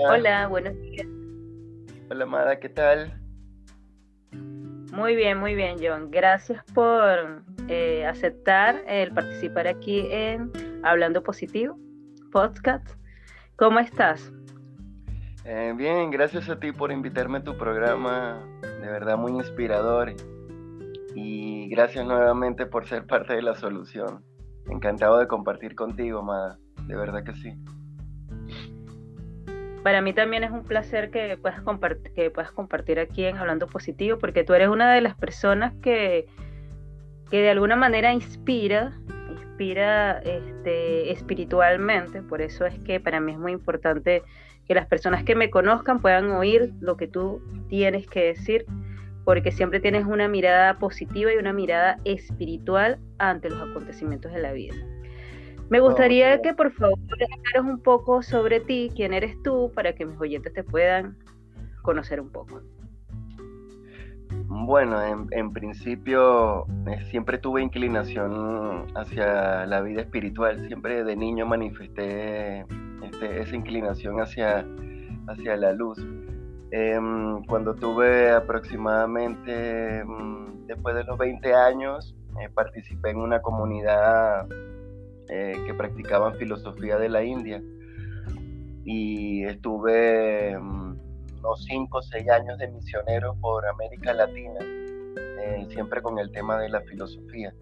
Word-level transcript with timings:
Hola, 0.00 0.46
buenos 0.46 0.80
días. 0.80 1.06
Hola, 2.08 2.22
Amada, 2.22 2.60
¿qué 2.60 2.68
tal? 2.68 3.20
Muy 4.92 5.16
bien, 5.16 5.38
muy 5.38 5.56
bien, 5.56 5.76
John. 5.82 6.10
Gracias 6.12 6.62
por 6.72 7.42
eh, 7.66 8.06
aceptar 8.06 8.80
el 8.86 9.12
participar 9.12 9.66
aquí 9.66 10.06
en 10.10 10.52
Hablando 10.84 11.22
Positivo, 11.24 11.76
podcast. 12.30 12.88
¿Cómo 13.56 13.80
estás? 13.80 14.32
Eh, 15.44 15.74
bien, 15.76 16.10
gracias 16.12 16.48
a 16.48 16.60
ti 16.60 16.70
por 16.70 16.92
invitarme 16.92 17.38
a 17.38 17.42
tu 17.42 17.58
programa, 17.58 18.40
de 18.62 18.86
verdad 18.86 19.18
muy 19.18 19.32
inspirador. 19.32 20.14
Y 21.16 21.68
gracias 21.70 22.06
nuevamente 22.06 22.66
por 22.66 22.86
ser 22.86 23.04
parte 23.04 23.34
de 23.34 23.42
la 23.42 23.56
solución. 23.56 24.24
Encantado 24.70 25.18
de 25.18 25.26
compartir 25.26 25.74
contigo, 25.74 26.20
Amada, 26.20 26.56
de 26.86 26.94
verdad 26.94 27.24
que 27.24 27.34
sí. 27.34 27.52
Para 29.82 30.00
mí 30.00 30.12
también 30.12 30.44
es 30.44 30.50
un 30.50 30.64
placer 30.64 31.10
que 31.10 31.36
puedas, 31.36 31.60
compartir, 31.62 32.12
que 32.12 32.30
puedas 32.30 32.50
compartir 32.50 32.98
aquí 32.98 33.24
en 33.24 33.36
Hablando 33.36 33.66
Positivo, 33.66 34.18
porque 34.18 34.44
tú 34.44 34.54
eres 34.54 34.68
una 34.68 34.92
de 34.92 35.00
las 35.00 35.14
personas 35.16 35.72
que, 35.82 36.26
que 37.30 37.40
de 37.40 37.50
alguna 37.50 37.76
manera 37.76 38.12
inspira, 38.12 38.98
inspira 39.30 40.18
este, 40.18 41.12
espiritualmente. 41.12 42.22
Por 42.22 42.42
eso 42.42 42.66
es 42.66 42.78
que 42.80 43.00
para 43.00 43.20
mí 43.20 43.32
es 43.32 43.38
muy 43.38 43.52
importante 43.52 44.22
que 44.66 44.74
las 44.74 44.86
personas 44.86 45.24
que 45.24 45.34
me 45.34 45.48
conozcan 45.48 46.00
puedan 46.00 46.30
oír 46.32 46.72
lo 46.80 46.96
que 46.96 47.06
tú 47.06 47.42
tienes 47.68 48.06
que 48.06 48.24
decir, 48.24 48.66
porque 49.24 49.52
siempre 49.52 49.80
tienes 49.80 50.04
una 50.06 50.28
mirada 50.28 50.78
positiva 50.78 51.32
y 51.32 51.36
una 51.36 51.52
mirada 51.52 51.98
espiritual 52.04 52.98
ante 53.18 53.48
los 53.48 53.70
acontecimientos 53.70 54.32
de 54.32 54.40
la 54.40 54.52
vida. 54.52 54.74
Me 55.70 55.80
gustaría 55.80 56.40
que 56.40 56.54
por 56.54 56.72
favor 56.72 56.98
hablaras 57.10 57.72
un 57.72 57.82
poco 57.82 58.22
sobre 58.22 58.60
ti, 58.60 58.90
quién 58.96 59.12
eres 59.12 59.40
tú, 59.42 59.70
para 59.74 59.92
que 59.92 60.06
mis 60.06 60.18
oyentes 60.18 60.52
te 60.54 60.64
puedan 60.64 61.18
conocer 61.82 62.20
un 62.20 62.30
poco. 62.30 62.62
Bueno, 64.50 65.26
en, 65.30 65.52
principio 65.52 66.66
eh, 66.86 67.04
siempre 67.10 67.38
tuve 67.38 67.62
inclinación 67.62 68.86
hacia 68.96 69.66
la 69.66 69.80
vida 69.82 70.02
espiritual, 70.02 70.66
siempre 70.66 71.04
de 71.04 71.16
niño 71.16 71.46
manifesté 71.46 72.60
este, 73.02 73.40
esa 73.40 73.56
inclinación 73.56 74.20
hacia, 74.20 74.66
hacia 75.26 75.56
la 75.56 75.72
luz. 75.72 75.98
Em, 76.70 77.44
cuando 77.44 77.74
tuve 77.74 78.30
aproximadamente, 78.30 80.02
mm, 80.04 80.66
después 80.66 80.94
de 80.94 81.04
los 81.04 81.18
20 81.18 81.54
años, 81.54 82.14
eh, 82.40 82.48
participé 82.52 83.10
en 83.10 83.18
una 83.18 83.40
comunidad 83.40 84.46
eh, 85.28 85.54
que 85.66 85.74
practicaban 85.74 86.34
filosofía 86.36 86.98
de 86.98 87.08
la 87.08 87.24
India. 87.24 87.62
Y 88.84 89.44
estuve 89.44 90.58
mm, 90.58 90.96
unos 91.40 91.64
5 91.64 91.98
o 91.98 92.02
6 92.02 92.30
años 92.30 92.58
de 92.58 92.68
misionero 92.68 93.36
por 93.40 93.66
América 93.66 94.12
Latina, 94.14 94.60
eh, 94.60 95.66
siempre 95.70 96.00
con 96.02 96.18
el 96.18 96.30
tema 96.32 96.58
de 96.58 96.68
la 96.68 96.80
filosofía. 96.82 97.52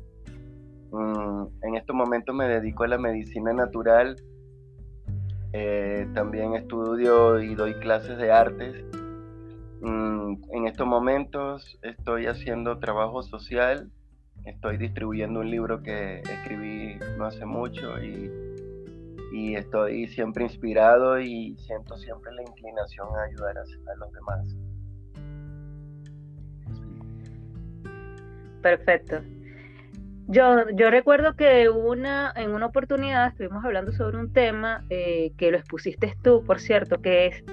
Mm, 0.92 1.46
en 1.62 1.74
estos 1.76 1.96
momentos 1.96 2.34
me 2.34 2.48
dedico 2.48 2.84
a 2.84 2.88
la 2.88 2.98
medicina 2.98 3.52
natural. 3.52 4.16
Eh, 5.52 6.06
también 6.14 6.54
estudio 6.54 7.40
y 7.40 7.54
doy 7.54 7.74
clases 7.80 8.18
de 8.18 8.30
artes. 8.30 8.84
Mm, 9.80 10.34
en 10.52 10.66
estos 10.66 10.86
momentos 10.86 11.78
estoy 11.82 12.26
haciendo 12.26 12.78
trabajo 12.78 13.22
social 13.22 13.90
estoy 14.46 14.76
distribuyendo 14.76 15.40
un 15.40 15.50
libro 15.50 15.82
que 15.82 16.20
escribí 16.20 16.98
no 17.18 17.26
hace 17.26 17.44
mucho 17.44 18.02
y, 18.02 18.30
estoy 19.54 20.06
siempre 20.08 20.44
inspirado 20.44 21.20
y 21.20 21.56
siento 21.58 21.96
siempre 21.98 22.32
la 22.32 22.42
inclinación 22.42 23.06
a 23.16 23.24
ayudar 23.24 23.58
a, 23.58 23.94
los 23.96 24.12
demás. 24.12 24.56
Perfecto. 28.62 29.20
Yo, 30.28 30.70
yo 30.70 30.90
recuerdo 30.90 31.36
que 31.36 31.68
una, 31.68 32.32
en 32.34 32.52
una 32.52 32.66
oportunidad 32.66 33.28
estuvimos 33.28 33.62
hablando 33.62 33.92
sobre 33.92 34.16
un 34.16 34.32
tema 34.32 34.86
eh, 34.88 35.32
que 35.36 35.50
lo 35.50 35.58
expusiste 35.58 36.14
tú, 36.22 36.42
por 36.44 36.60
cierto, 36.60 37.02
que 37.02 37.26
es 37.26 37.44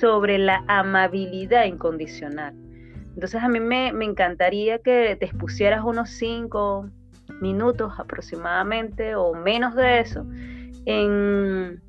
sobre 0.00 0.38
la 0.38 0.64
amabilidad 0.66 1.66
incondicional. 1.66 2.61
Entonces 3.14 3.42
a 3.42 3.48
mí 3.48 3.60
me, 3.60 3.88
encantaría 3.88 4.78
que 4.78 5.16
te 5.16 5.26
expusieras 5.26 5.84
unos 5.84 6.10
cinco 6.10 6.88
minutos 7.40 7.92
aproximadamente 7.98 9.14
o 9.14 9.34
menos 9.34 9.74
de 9.74 10.00
eso 10.00 10.24
en, 10.86 11.80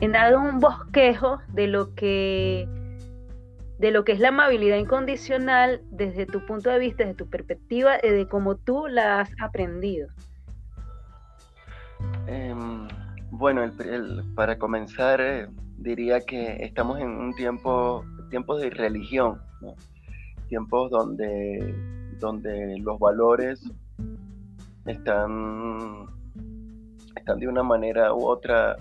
dar 0.00 0.36
un 0.36 0.58
bosquejo 0.58 1.38
de 1.48 1.66
lo 1.66 1.94
que 1.94 2.68
de 3.78 3.92
lo 3.92 4.04
que 4.04 4.10
es 4.10 4.18
la 4.18 4.28
amabilidad 4.28 4.76
incondicional 4.76 5.82
desde 5.92 6.26
tu 6.26 6.44
punto 6.44 6.68
de 6.68 6.80
vista, 6.80 7.04
desde 7.04 7.16
tu 7.16 7.30
perspectiva, 7.30 7.98
de 7.98 8.26
cómo 8.28 8.56
tú 8.56 8.88
la 8.88 9.20
has 9.20 9.30
aprendido. 9.40 10.08
Em, 12.26 12.88
bueno, 13.30 13.70
para 14.34 14.58
comenzar, 14.58 15.20
eh, 15.20 15.46
diría 15.76 16.20
que 16.20 16.56
estamos 16.64 16.98
en 16.98 17.08
un 17.08 17.32
tiempo, 17.36 18.04
tiempo 18.30 18.56
de 18.56 18.70
religión. 18.70 19.40
¿no? 19.60 19.76
Tiempos 20.48 20.90
donde, 20.90 21.74
donde 22.18 22.78
los 22.80 22.98
valores 22.98 23.62
están, 24.86 26.06
están 27.16 27.38
de 27.38 27.48
una 27.48 27.62
manera 27.62 28.12
u 28.14 28.26
otra 28.26 28.76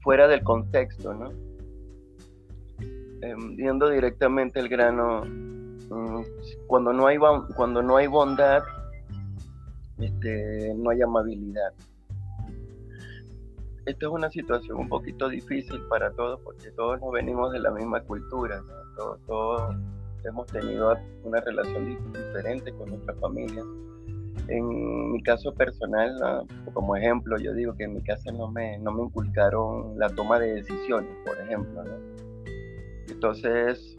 fuera 0.00 0.26
del 0.26 0.42
contexto, 0.42 1.14
¿no? 1.14 1.30
Em, 3.20 3.56
viendo 3.56 3.90
directamente 3.90 4.60
el 4.60 4.68
grano, 4.68 5.24
mm, 5.24 6.22
cuando 6.66 6.92
no 6.92 7.06
hay, 7.06 7.18
cuando 7.56 7.82
no 7.82 7.96
hay 7.96 8.06
bondad, 8.06 8.62
este, 9.98 10.72
no 10.76 10.90
hay 10.90 11.02
amabilidad 11.02 11.72
esta 13.88 14.06
es 14.06 14.12
una 14.12 14.30
situación 14.30 14.76
un 14.76 14.88
poquito 14.88 15.28
difícil 15.28 15.80
para 15.88 16.10
todos 16.12 16.40
porque 16.44 16.70
todos 16.72 17.00
nos 17.00 17.10
venimos 17.10 17.50
de 17.52 17.60
la 17.60 17.70
misma 17.70 18.02
cultura, 18.02 18.62
todos, 19.26 19.76
hemos 20.24 20.46
tenido 20.48 20.94
una 21.22 21.40
relación 21.40 21.96
diferente 22.12 22.72
con 22.72 22.90
nuestra 22.90 23.14
familia. 23.14 23.62
En 24.48 25.12
mi 25.12 25.22
caso 25.22 25.54
personal, 25.54 26.46
como 26.72 26.96
ejemplo, 26.96 27.38
yo 27.38 27.54
digo 27.54 27.74
que 27.74 27.84
en 27.84 27.94
mi 27.94 28.02
casa 28.02 28.30
no 28.32 28.50
me, 28.50 28.78
no 28.78 28.92
me 28.92 29.04
inculcaron 29.04 29.98
la 29.98 30.08
toma 30.10 30.38
de 30.38 30.54
decisiones, 30.54 31.10
por 31.24 31.38
ejemplo. 31.40 31.82
Entonces, 33.08 33.96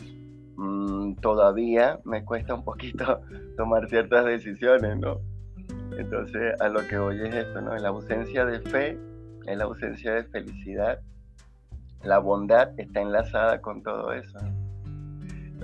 mm, 0.55 1.15
todavía 1.15 1.99
me 2.03 2.23
cuesta 2.25 2.53
un 2.53 2.63
poquito 2.63 3.21
tomar 3.57 3.89
ciertas 3.89 4.25
decisiones, 4.25 4.97
¿no? 4.97 5.19
Entonces, 5.97 6.59
a 6.61 6.69
lo 6.69 6.85
que 6.87 6.97
voy 6.97 7.21
es 7.21 7.33
esto, 7.33 7.61
¿no? 7.61 7.75
La 7.75 7.89
ausencia 7.89 8.45
de 8.45 8.59
fe 8.61 8.97
es 9.45 9.57
la 9.57 9.65
ausencia 9.65 10.13
de 10.13 10.23
felicidad. 10.25 10.99
La 12.03 12.19
bondad 12.19 12.71
está 12.77 13.01
enlazada 13.01 13.61
con 13.61 13.83
todo 13.83 14.13
eso. 14.13 14.37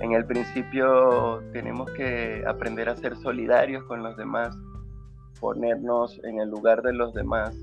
En 0.00 0.12
el 0.12 0.26
principio 0.26 1.42
tenemos 1.52 1.90
que 1.92 2.44
aprender 2.46 2.88
a 2.88 2.96
ser 2.96 3.16
solidarios 3.16 3.84
con 3.84 4.02
los 4.02 4.16
demás, 4.16 4.54
ponernos 5.40 6.20
en 6.24 6.40
el 6.40 6.50
lugar 6.50 6.82
de 6.82 6.92
los 6.92 7.14
demás, 7.14 7.56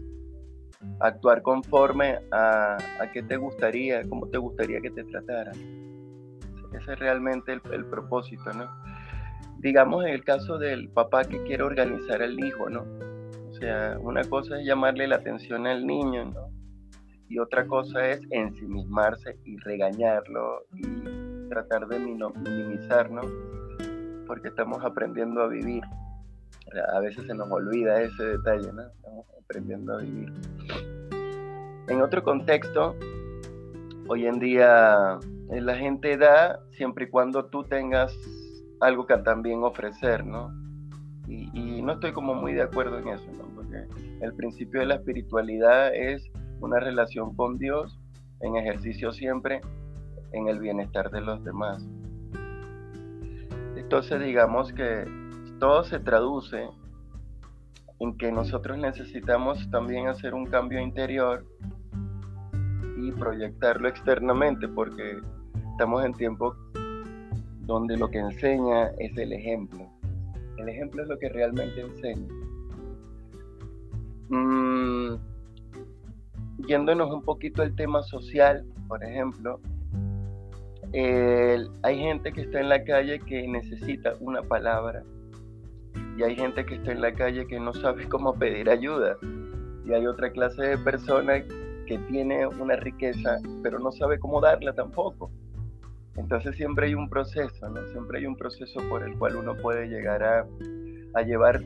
actuar 1.00 1.44
conforme 1.44 2.20
a, 2.32 2.78
a 3.00 3.12
qué 3.12 3.22
te 3.22 3.38
gustaría, 3.38 4.02
cómo 4.10 4.28
te 4.28 4.40
gustaría 4.40 4.82
que 4.82 4.90
te 4.90 5.04
trataran. 5.04 5.56
Ese 6.74 6.94
es 6.94 7.00
realmente 7.00 7.54
el, 7.54 7.62
el 7.72 7.86
propósito, 7.86 8.52
¿no? 8.54 8.68
Digamos 9.60 10.04
en 10.04 10.14
el 10.14 10.24
caso 10.24 10.58
del 10.58 10.90
papá 10.90 11.24
que 11.24 11.42
quiere 11.44 11.62
organizar 11.62 12.24
al 12.24 12.44
hijo, 12.44 12.68
¿no? 12.68 12.84
Sea, 13.64 13.98
una 14.02 14.24
cosa 14.26 14.60
es 14.60 14.66
llamarle 14.66 15.08
la 15.08 15.16
atención 15.16 15.68
al 15.68 15.88
niño, 15.88 16.26
¿no? 16.26 16.50
Y 17.30 17.40
otra 17.40 17.66
cosa 17.66 18.10
es 18.10 18.20
ensimismarse 18.30 19.38
y 19.46 19.58
regañarlo 19.58 20.66
y 20.76 21.48
tratar 21.48 21.88
de 21.88 21.98
minimizar, 22.00 23.10
¿no? 23.10 23.22
Porque 24.28 24.50
estamos 24.50 24.84
aprendiendo 24.84 25.42
a 25.42 25.48
vivir. 25.48 25.82
A 26.94 27.00
veces 27.00 27.26
se 27.26 27.34
nos 27.34 27.50
olvida 27.50 28.02
ese 28.02 28.24
detalle, 28.24 28.72
¿no? 28.74 28.84
Estamos 28.84 29.26
aprendiendo 29.42 29.94
a 29.94 29.98
vivir. 30.00 30.34
En 31.88 32.02
otro 32.02 32.22
contexto, 32.22 32.96
hoy 34.08 34.26
en 34.26 34.40
día 34.40 35.20
eh, 35.52 35.62
la 35.62 35.76
gente 35.76 36.18
da 36.18 36.60
siempre 36.72 37.06
y 37.06 37.10
cuando 37.10 37.46
tú 37.46 37.64
tengas 37.64 38.14
algo 38.82 39.08
que 39.08 39.18
también 39.20 39.64
ofrecer, 39.64 40.26
¿no? 40.26 40.52
Y, 41.28 41.50
y, 41.54 41.82
no 41.82 41.94
estoy 41.94 42.12
como 42.12 42.34
muy 42.34 42.54
de 42.54 42.64
acuerdo 42.64 43.00
en 43.00 43.08
eso, 43.08 43.32
¿no? 43.38 43.53
El 44.22 44.34
principio 44.34 44.80
de 44.82 44.88
la 44.88 44.96
espiritualidad 44.96 45.94
es 45.94 46.30
una 46.62 46.80
relación 46.80 47.36
con 47.36 47.58
Dios 47.58 48.00
en 48.42 48.56
ejercicio 48.56 49.12
siempre 49.12 49.62
en 50.32 50.48
el 50.48 50.60
bienestar 50.60 51.10
de 51.12 51.22
los 51.22 51.44
demás. 51.44 51.86
Entonces 53.76 54.22
digamos 54.22 54.74
que 54.74 55.06
todo 55.60 55.84
se 55.84 56.00
traduce 56.00 56.68
en 58.00 58.18
que 58.18 58.32
nosotros 58.32 58.78
necesitamos 58.78 59.70
también 59.70 60.08
hacer 60.08 60.34
un 60.34 60.46
cambio 60.46 60.82
interior 60.82 61.46
y 62.98 63.12
proyectarlo 63.12 63.88
externamente, 63.88 64.68
porque 64.68 65.18
estamos 65.72 66.04
en 66.04 66.14
tiempos 66.14 66.58
donde 67.62 67.98
lo 67.98 68.10
que 68.10 68.20
enseña 68.20 68.88
es 69.00 69.18
el 69.18 69.34
ejemplo. 69.34 69.90
El 70.58 70.70
ejemplo 70.70 71.04
es 71.04 71.10
lo 71.10 71.18
que 71.18 71.30
realmente 71.30 71.82
enseña. 71.82 72.43
Mm, 74.30 75.16
yéndonos 76.68 77.12
un 77.12 77.22
poquito 77.24 77.62
al 77.62 77.76
tema 77.76 78.02
social, 78.04 78.66
por 78.88 79.04
ejemplo, 79.04 79.60
hay 80.94 81.98
gente 81.98 82.32
que 82.32 82.42
está 82.42 82.60
en 82.60 82.70
la 82.70 82.84
calle 82.84 83.20
que 83.20 83.48
necesita 83.48 84.14
una 84.20 84.44
palabra 84.44 85.04
y 86.18 86.24
hay 86.24 86.36
gente 86.36 86.66
que 86.66 86.76
está 86.76 86.92
en 86.92 87.02
la 87.02 87.14
calle 87.14 87.48
que 87.48 87.60
no 87.60 87.74
sabe 87.74 88.08
cómo 88.10 88.36
pedir 88.36 88.70
ayuda 88.70 89.18
y 89.86 89.94
hay 89.94 90.06
otra 90.06 90.32
clase 90.32 90.62
de 90.62 90.78
personas 90.78 91.44
que 91.88 91.98
tiene 92.10 92.46
una 92.48 92.76
riqueza 92.76 93.40
pero 93.64 93.80
no 93.80 93.92
sabe 93.92 94.20
cómo 94.20 94.40
darla 94.40 94.74
tampoco. 94.74 95.32
Entonces 96.16 96.56
siempre 96.56 96.88
hay 96.88 96.94
un 96.94 97.10
proceso, 97.10 97.68
¿no? 97.70 97.88
Siempre 97.88 98.20
hay 98.20 98.28
un 98.28 98.36
proceso 98.36 98.80
por 98.88 99.02
el 99.02 99.18
cual 99.18 99.36
uno 99.36 99.58
puede 99.58 99.88
llegar 99.88 100.24
a, 100.24 100.46
a 101.16 101.22
llevar 101.24 101.64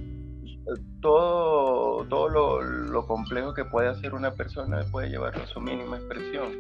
todo, 1.01 2.05
todo 2.05 2.29
lo, 2.29 2.61
lo, 2.61 3.05
complejo 3.05 3.53
que 3.53 3.65
puede 3.65 3.89
hacer 3.89 4.13
una 4.13 4.31
persona, 4.31 4.81
puede 4.91 5.09
llevarlo 5.09 5.43
a 5.43 5.47
su 5.47 5.61
mínima 5.61 5.97
expresión. 5.97 6.51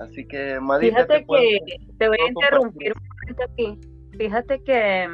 Así 0.00 0.26
que, 0.26 0.58
Madita, 0.60 1.06
Fíjate 1.06 1.24
que 1.26 1.58
te 1.98 2.08
voy 2.08 2.18
a 2.20 2.28
interrumpir 2.28 2.92
un 2.96 3.08
momento 3.08 3.42
aquí. 3.44 3.78
Fíjate 4.18 4.62
que 4.64 5.08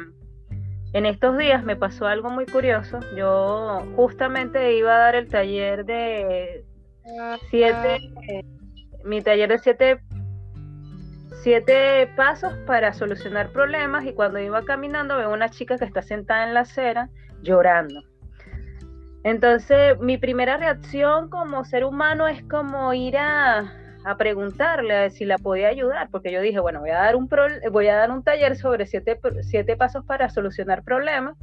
en 0.93 1.05
estos 1.05 1.37
días 1.37 1.63
me 1.63 1.75
pasó 1.75 2.07
algo 2.07 2.29
muy 2.29 2.45
curioso. 2.45 2.99
Yo 3.15 3.83
justamente 3.95 4.75
iba 4.75 4.95
a 4.95 4.99
dar 4.99 5.15
el 5.15 5.27
taller 5.27 5.85
de 5.85 6.65
siete, 7.49 7.99
mi 9.03 9.21
taller 9.21 9.49
de 9.49 9.59
siete 9.59 9.99
siete 11.41 12.07
pasos 12.15 12.53
para 12.65 12.93
solucionar 12.93 13.51
problemas 13.51 14.05
y 14.05 14.13
cuando 14.13 14.39
iba 14.39 14.63
caminando 14.65 15.17
veo 15.17 15.31
una 15.31 15.49
chica 15.49 15.77
que 15.77 15.85
está 15.85 16.01
sentada 16.01 16.47
en 16.47 16.53
la 16.53 16.61
acera 16.61 17.09
llorando. 17.41 18.03
Entonces 19.23 19.99
mi 19.99 20.17
primera 20.17 20.57
reacción 20.57 21.29
como 21.29 21.63
ser 21.63 21.83
humano 21.83 22.27
es 22.27 22.43
como 22.43 22.93
ir 22.93 23.17
a, 23.17 23.73
preguntarle 24.17 24.95
a 24.95 25.01
ver 25.01 25.11
si 25.11 25.23
la 25.23 25.37
podía 25.37 25.67
ayudar, 25.67 26.09
porque 26.09 26.31
yo 26.31 26.41
dije, 26.41 26.59
bueno, 26.59 26.79
voy 26.79 26.89
a 26.89 26.95
dar 26.95 27.15
un, 27.15 27.29
voy 27.71 27.87
a 27.87 27.95
dar 27.95 28.11
un 28.11 28.23
taller 28.23 28.55
sobre 28.55 28.85
siete, 28.85 29.19
siete 29.41 29.77
pasos 29.77 30.03
para 30.05 30.29
solucionar 30.29 30.83
problemas 30.83 31.35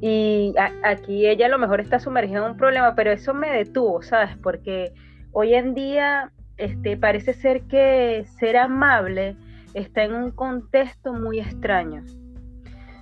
y 0.00 0.54
aquí 0.82 1.26
ella 1.26 1.46
a 1.46 1.48
lo 1.48 1.58
mejor 1.58 1.80
está 1.80 1.98
sumergida 1.98 2.38
en 2.38 2.52
un 2.52 2.56
problema, 2.56 2.94
pero 2.94 3.12
eso 3.12 3.32
me 3.32 3.50
detuvo, 3.50 4.02
¿sabes? 4.02 4.36
Porque 4.42 4.92
hoy 5.32 5.54
en 5.54 5.74
día 5.74 6.32
este, 6.56 6.96
parece 6.96 7.34
ser 7.34 7.62
que 7.62 8.24
ser 8.38 8.56
amable 8.56 9.36
está 9.74 10.04
en 10.04 10.14
un 10.14 10.30
contexto 10.30 11.12
muy 11.12 11.40
extraño. 11.40 12.02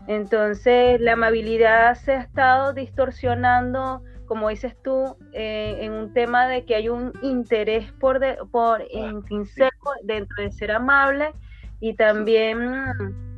Entonces, 0.07 1.01
la 1.01 1.13
amabilidad 1.13 1.95
se 1.95 2.13
ha 2.13 2.21
estado 2.21 2.73
distorsionando, 2.75 4.03
como 4.27 4.49
dices 4.49 4.77
tú, 4.83 5.17
eh, 5.33 5.79
en 5.81 5.93
un 5.93 6.13
tema 6.13 6.47
de 6.47 6.65
que 6.65 6.75
hay 6.75 6.89
un 6.89 7.13
interés 7.23 7.91
por, 7.93 8.21
por 8.51 8.83
ah, 8.83 8.87
intrínseco 8.93 9.93
dentro 10.03 10.43
de 10.43 10.53
ser 10.53 10.73
amable 10.73 11.33
y 11.81 11.95
también 11.95 12.75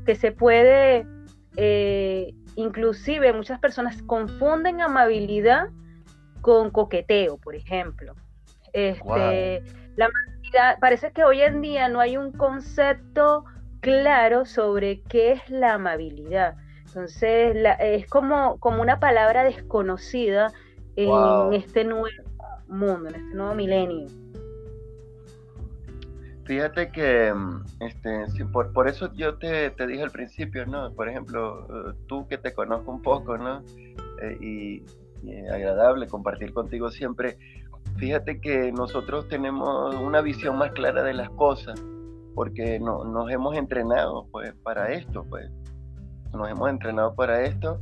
que 0.07 0.15
se 0.15 0.33
puede, 0.33 1.07
eh, 1.57 2.33
inclusive 2.57 3.33
muchas 3.33 3.61
personas 3.61 4.03
confunden 4.03 4.81
amabilidad 4.81 5.69
con 6.41 6.71
coqueteo, 6.71 7.39
por 7.39 7.55
ejemplo. 7.55 8.15
Este, 8.73 9.63
la 9.97 10.07
amabilidad, 10.07 10.79
parece 10.81 11.11
que 11.13 11.25
hoy 11.25 11.41
en 11.43 11.61
día 11.61 11.89
no 11.89 12.01
hay 12.01 12.17
un 12.17 12.33
concepto 12.33 13.45
claro 13.81 14.45
sobre 14.45 15.03
qué 15.03 15.33
es 15.33 15.51
la 15.51 15.75
amabilidad. 15.75 16.57
Entonces, 16.87 17.57
es 17.79 18.07
como, 18.09 18.59
como 18.59 18.81
una 18.81 18.99
palabra 19.01 19.45
desconocida 19.45 20.53
en 20.97 21.53
este 21.53 21.85
nuevo 21.85 22.07
mundo, 22.69 23.09
en 23.11 23.15
este 23.17 23.35
nuevo 23.35 23.55
milenio. 23.55 24.09
Fíjate 26.47 26.91
que, 26.93 27.35
mm, 27.35 27.65
este, 27.81 28.45
por, 28.53 28.73
por 28.73 28.89
eso 28.89 29.13
yo 29.15 29.37
te, 29.37 29.71
te, 29.71 29.87
dije 29.87 30.05
al 30.05 30.13
principio, 30.13 30.65
¿no? 30.65 30.93
Por 30.93 31.09
ejemplo, 31.09 31.67
eh, 31.91 31.95
tú 32.07 32.29
que 32.29 32.39
te 32.39 32.55
conozco 32.55 32.93
un 32.93 33.03
poco, 33.03 33.37
¿no? 33.37 33.63
Eh, 34.23 34.39
y, 34.41 34.83
y, 35.29 35.47
agradable 35.49 36.07
compartir 36.07 36.53
contigo 36.53 36.91
siempre. 36.91 37.37
Fíjate 37.99 38.41
que 38.41 38.73
nosotros 38.73 39.27
tenemos 39.29 39.95
una 39.95 40.21
visión 40.21 40.59
más 40.59 40.73
clara 40.73 41.03
de 41.03 41.15
las 41.15 41.31
cosas, 41.31 41.83
porque 42.35 42.79
no, 42.79 43.05
nos 43.05 43.31
hemos 43.31 43.57
entrenado 43.57 44.27
pues, 44.31 44.55
para 44.63 44.93
esto, 44.93 45.25
pues. 45.29 45.51
Nos 46.33 46.51
hemos 46.51 46.69
entrenado 46.69 47.15
para 47.15 47.43
esto 47.45 47.81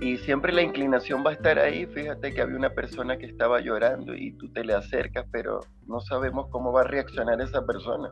y 0.00 0.16
siempre 0.18 0.52
la 0.52 0.62
inclinación 0.62 1.22
va 1.24 1.30
a 1.30 1.34
estar 1.34 1.58
ahí. 1.58 1.86
Fíjate 1.86 2.32
que 2.32 2.40
había 2.40 2.56
una 2.56 2.70
persona 2.70 3.18
que 3.18 3.26
estaba 3.26 3.60
llorando 3.60 4.14
y 4.14 4.32
tú 4.32 4.50
te 4.50 4.64
le 4.64 4.74
acercas, 4.74 5.26
pero 5.30 5.60
no 5.86 6.00
sabemos 6.00 6.48
cómo 6.50 6.72
va 6.72 6.80
a 6.80 6.84
reaccionar 6.84 7.40
esa 7.40 7.66
persona. 7.66 8.10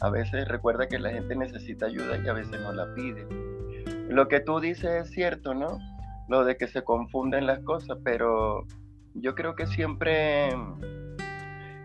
A 0.00 0.10
veces 0.10 0.48
recuerda 0.48 0.88
que 0.88 0.98
la 0.98 1.10
gente 1.10 1.36
necesita 1.36 1.86
ayuda 1.86 2.18
y 2.24 2.28
a 2.28 2.32
veces 2.32 2.60
no 2.60 2.72
la 2.72 2.92
pide. 2.94 3.26
Lo 4.08 4.26
que 4.26 4.40
tú 4.40 4.58
dices 4.58 5.04
es 5.04 5.10
cierto, 5.10 5.54
¿no? 5.54 5.78
Lo 6.28 6.44
de 6.44 6.56
que 6.56 6.66
se 6.66 6.82
confunden 6.82 7.46
las 7.46 7.60
cosas, 7.60 7.98
pero 8.02 8.66
yo 9.14 9.34
creo 9.34 9.54
que 9.54 9.66
siempre, 9.66 10.50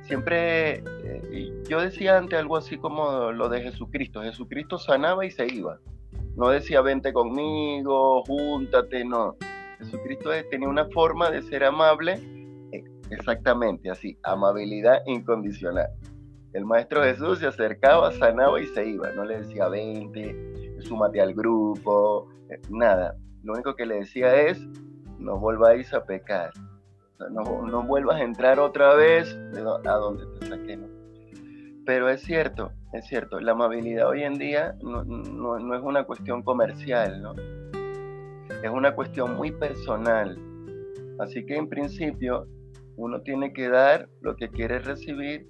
siempre, 0.03 0.83
eh, 1.03 1.63
yo 1.67 1.81
decía 1.81 2.17
antes 2.17 2.39
algo 2.39 2.57
así 2.57 2.77
como 2.77 3.31
lo 3.31 3.49
de 3.49 3.61
Jesucristo. 3.61 4.21
Jesucristo 4.21 4.77
sanaba 4.77 5.25
y 5.25 5.31
se 5.31 5.47
iba. 5.47 5.79
No 6.35 6.49
decía 6.49 6.81
vente 6.81 7.13
conmigo, 7.13 8.23
júntate, 8.25 9.05
no. 9.05 9.35
Jesucristo 9.79 10.29
tenía 10.51 10.67
una 10.67 10.85
forma 10.89 11.29
de 11.31 11.41
ser 11.41 11.63
amable, 11.63 12.13
eh, 12.71 12.83
exactamente 13.09 13.89
así, 13.89 14.17
amabilidad 14.23 15.01
incondicional. 15.05 15.87
El 16.53 16.65
Maestro 16.65 17.03
Jesús 17.03 17.39
se 17.39 17.47
acercaba, 17.47 18.11
sanaba 18.13 18.61
y 18.61 18.67
se 18.67 18.85
iba. 18.87 19.11
No 19.11 19.25
le 19.25 19.39
decía 19.41 19.67
vente, 19.67 20.35
súmate 20.79 21.19
al 21.21 21.33
grupo, 21.33 22.29
eh, 22.49 22.61
nada. 22.69 23.15
Lo 23.43 23.53
único 23.53 23.75
que 23.75 23.85
le 23.85 23.95
decía 23.95 24.33
es, 24.35 24.59
no 25.19 25.37
volváis 25.37 25.93
a 25.93 26.03
pecar 26.03 26.51
no, 27.31 27.83
vuelvas 27.83 28.19
a 28.19 28.23
entrar 28.23 28.59
otra 28.59 28.93
vez 28.95 29.37
a 29.85 29.93
donde 29.93 30.25
te 30.39 30.47
saqué. 30.47 30.79
Pero 31.85 32.09
es 32.09 32.21
cierto, 32.21 32.71
es 32.93 33.05
cierto, 33.07 33.39
la 33.39 33.51
amabilidad 33.51 34.09
hoy 34.09 34.23
en 34.23 34.37
día 34.37 34.75
no, 34.81 35.57
es 35.75 35.81
una 35.83 36.03
cuestión 36.03 36.41
comercial, 36.41 37.21
¿no? 37.21 37.33
es 38.63 38.71
una 38.71 38.95
cuestión 38.95 39.35
muy 39.35 39.51
personal. 39.51 40.37
Así 41.19 41.45
que 41.45 41.55
en 41.55 41.69
principio 41.69 42.47
uno 42.97 43.21
tiene 43.21 43.53
que 43.53 43.69
dar 43.69 44.09
lo 44.21 44.35
que 44.35 44.49
quiere 44.49 44.79
recibir 44.79 45.47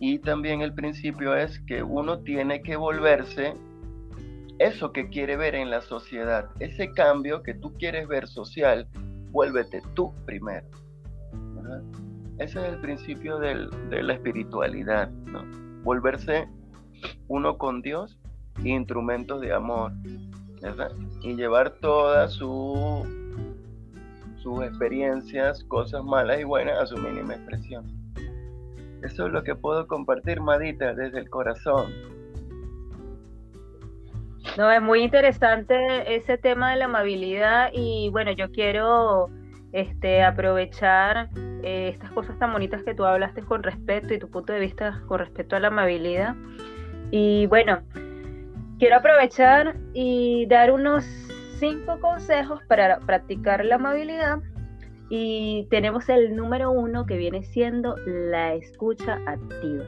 y 0.00 0.18
también 0.18 0.62
el 0.62 0.74
principio 0.74 1.36
es 1.36 1.60
que 1.66 1.82
uno 1.82 2.20
tiene 2.20 2.62
que 2.62 2.76
volverse 2.76 3.54
eso 4.58 4.92
que 4.92 5.08
quiere 5.08 5.36
ver 5.36 5.54
en 5.54 5.70
la 5.70 5.80
sociedad, 5.80 6.48
ese 6.60 6.92
cambio 6.92 7.42
que 7.42 7.54
tú 7.54 7.74
quieres 7.74 8.06
ver 8.06 8.28
social, 8.28 8.88
vuélvete 9.34 9.82
tú 9.94 10.14
primero. 10.24 10.64
Ese 12.38 12.60
es 12.60 12.72
el 12.72 12.80
principio 12.80 13.38
de 13.38 14.02
la 14.02 14.14
espiritualidad, 14.14 15.10
volverse 15.82 16.48
uno 17.28 17.58
con 17.58 17.82
Dios 17.82 18.18
instrumentos 18.62 19.40
de 19.40 19.52
amor, 19.52 19.92
y 21.20 21.34
llevar 21.34 21.70
todas 21.80 22.32
sus 22.32 23.04
experiencias, 24.62 25.64
cosas 25.64 26.04
malas 26.04 26.40
y 26.40 26.44
buenas 26.44 26.80
a 26.80 26.86
su 26.86 26.96
mínima 26.96 27.34
expresión. 27.34 27.84
Eso 29.02 29.26
es 29.26 29.32
lo 29.32 29.42
que 29.42 29.56
puedo 29.56 29.88
compartir, 29.88 30.40
Madita, 30.40 30.94
desde 30.94 31.18
el 31.18 31.28
corazón. 31.28 31.92
No, 34.56 34.70
es 34.70 34.80
muy 34.80 35.02
interesante 35.02 36.14
ese 36.14 36.38
tema 36.38 36.70
de 36.70 36.76
la 36.76 36.84
amabilidad 36.84 37.70
y 37.72 38.08
bueno, 38.10 38.30
yo 38.32 38.52
quiero 38.52 39.28
este, 39.72 40.22
aprovechar 40.22 41.28
eh, 41.64 41.90
estas 41.92 42.12
cosas 42.12 42.38
tan 42.38 42.52
bonitas 42.52 42.84
que 42.84 42.94
tú 42.94 43.04
hablaste 43.04 43.42
con 43.42 43.64
respeto 43.64 44.14
y 44.14 44.18
tu 44.20 44.30
punto 44.30 44.52
de 44.52 44.60
vista 44.60 45.02
con 45.08 45.18
respecto 45.18 45.56
a 45.56 45.60
la 45.60 45.68
amabilidad. 45.68 46.36
Y 47.10 47.46
bueno, 47.46 47.82
quiero 48.78 48.96
aprovechar 48.96 49.74
y 49.92 50.46
dar 50.46 50.70
unos 50.70 51.04
cinco 51.58 51.98
consejos 52.00 52.60
para 52.68 53.00
practicar 53.00 53.64
la 53.64 53.74
amabilidad. 53.74 54.38
Y 55.10 55.66
tenemos 55.68 56.08
el 56.08 56.36
número 56.36 56.70
uno 56.70 57.06
que 57.06 57.16
viene 57.16 57.42
siendo 57.42 57.96
la 58.06 58.54
escucha 58.54 59.18
activa. 59.26 59.84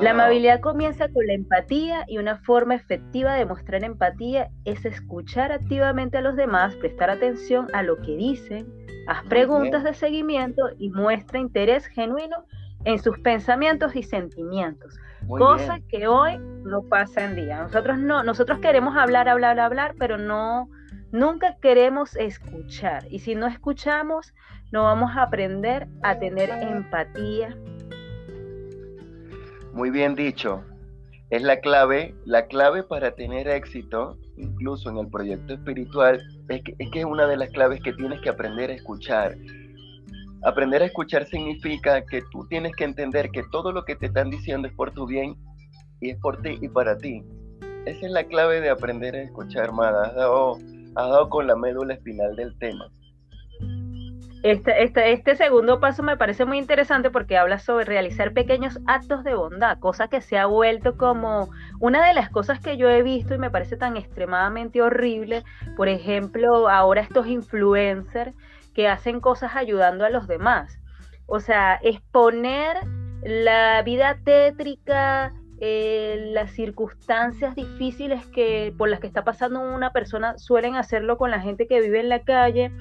La 0.00 0.12
amabilidad 0.12 0.60
comienza 0.60 1.08
con 1.08 1.26
la 1.26 1.32
empatía 1.32 2.04
y 2.06 2.18
una 2.18 2.36
forma 2.36 2.74
efectiva 2.74 3.34
de 3.34 3.44
mostrar 3.44 3.82
empatía 3.82 4.50
es 4.64 4.84
escuchar 4.84 5.52
activamente 5.52 6.18
a 6.18 6.20
los 6.20 6.36
demás, 6.36 6.74
prestar 6.76 7.10
atención 7.10 7.66
a 7.72 7.82
lo 7.82 7.96
que 7.96 8.16
dicen, 8.16 8.66
haz 9.08 9.24
preguntas 9.24 9.82
de 9.82 9.94
seguimiento 9.94 10.62
y 10.78 10.90
muestra 10.90 11.38
interés 11.38 11.86
genuino 11.86 12.44
en 12.84 12.98
sus 12.98 13.18
pensamientos 13.18 13.94
y 13.96 14.02
sentimientos. 14.02 14.98
cosa 15.26 15.80
que 15.88 16.06
hoy 16.06 16.38
no 16.38 16.82
pasa 16.82 17.24
en 17.24 17.36
día. 17.36 17.62
Nosotros 17.62 17.98
no, 17.98 18.22
nosotros 18.22 18.58
queremos 18.58 18.96
hablar, 18.96 19.28
hablar, 19.28 19.60
hablar, 19.60 19.94
pero 19.98 20.16
no, 20.18 20.68
nunca 21.12 21.56
queremos 21.60 22.16
escuchar. 22.16 23.06
Y 23.10 23.20
si 23.20 23.34
no 23.34 23.46
escuchamos, 23.46 24.32
no 24.72 24.84
vamos 24.84 25.16
a 25.16 25.22
aprender 25.22 25.88
a 26.02 26.18
tener 26.18 26.50
empatía. 26.50 27.56
Muy 29.80 29.88
bien 29.88 30.14
dicho. 30.14 30.62
Es 31.30 31.40
la 31.40 31.58
clave, 31.60 32.14
la 32.26 32.48
clave 32.48 32.82
para 32.82 33.12
tener 33.12 33.48
éxito, 33.48 34.18
incluso 34.36 34.90
en 34.90 34.98
el 34.98 35.08
proyecto 35.08 35.54
espiritual, 35.54 36.20
es 36.50 36.62
que, 36.62 36.74
es 36.78 36.90
que 36.90 36.98
es 36.98 37.06
una 37.06 37.26
de 37.26 37.38
las 37.38 37.48
claves 37.48 37.80
que 37.80 37.94
tienes 37.94 38.20
que 38.20 38.28
aprender 38.28 38.68
a 38.68 38.74
escuchar. 38.74 39.38
Aprender 40.42 40.82
a 40.82 40.84
escuchar 40.84 41.24
significa 41.28 42.04
que 42.04 42.20
tú 42.30 42.46
tienes 42.50 42.76
que 42.76 42.84
entender 42.84 43.30
que 43.30 43.42
todo 43.50 43.72
lo 43.72 43.86
que 43.86 43.96
te 43.96 44.04
están 44.04 44.28
diciendo 44.28 44.68
es 44.68 44.74
por 44.74 44.92
tu 44.92 45.06
bien 45.06 45.34
y 46.02 46.10
es 46.10 46.18
por 46.18 46.42
ti 46.42 46.58
y 46.60 46.68
para 46.68 46.98
ti. 46.98 47.24
Esa 47.86 48.04
es 48.04 48.12
la 48.12 48.24
clave 48.24 48.60
de 48.60 48.68
aprender 48.68 49.14
a 49.14 49.22
escuchar, 49.22 49.72
Mada. 49.72 50.08
Has 50.08 50.14
dado, 50.14 50.56
has 50.56 51.08
dado 51.08 51.30
con 51.30 51.46
la 51.46 51.56
médula 51.56 51.94
espinal 51.94 52.36
del 52.36 52.54
tema. 52.58 52.86
Este, 54.42 54.82
este, 54.82 55.12
este, 55.12 55.36
segundo 55.36 55.80
paso 55.80 56.02
me 56.02 56.16
parece 56.16 56.46
muy 56.46 56.56
interesante 56.56 57.10
porque 57.10 57.36
habla 57.36 57.58
sobre 57.58 57.84
realizar 57.84 58.32
pequeños 58.32 58.78
actos 58.86 59.22
de 59.22 59.34
bondad, 59.34 59.78
cosa 59.78 60.08
que 60.08 60.22
se 60.22 60.38
ha 60.38 60.46
vuelto 60.46 60.96
como 60.96 61.50
una 61.78 62.06
de 62.06 62.14
las 62.14 62.30
cosas 62.30 62.58
que 62.58 62.78
yo 62.78 62.88
he 62.88 63.02
visto 63.02 63.34
y 63.34 63.38
me 63.38 63.50
parece 63.50 63.76
tan 63.76 63.98
extremadamente 63.98 64.80
horrible. 64.80 65.44
Por 65.76 65.88
ejemplo, 65.88 66.70
ahora 66.70 67.02
estos 67.02 67.26
influencers 67.26 68.34
que 68.74 68.88
hacen 68.88 69.20
cosas 69.20 69.56
ayudando 69.56 70.06
a 70.06 70.10
los 70.10 70.26
demás. 70.26 70.78
O 71.26 71.38
sea, 71.38 71.78
exponer 71.82 72.78
la 73.22 73.82
vida 73.82 74.16
tétrica, 74.24 75.34
eh, 75.60 76.30
las 76.32 76.52
circunstancias 76.52 77.54
difíciles 77.54 78.24
que 78.28 78.72
por 78.78 78.88
las 78.88 79.00
que 79.00 79.06
está 79.06 79.22
pasando 79.22 79.60
una 79.60 79.92
persona 79.92 80.38
suelen 80.38 80.76
hacerlo 80.76 81.18
con 81.18 81.30
la 81.30 81.40
gente 81.40 81.66
que 81.66 81.82
vive 81.82 82.00
en 82.00 82.08
la 82.08 82.22
calle 82.22 82.72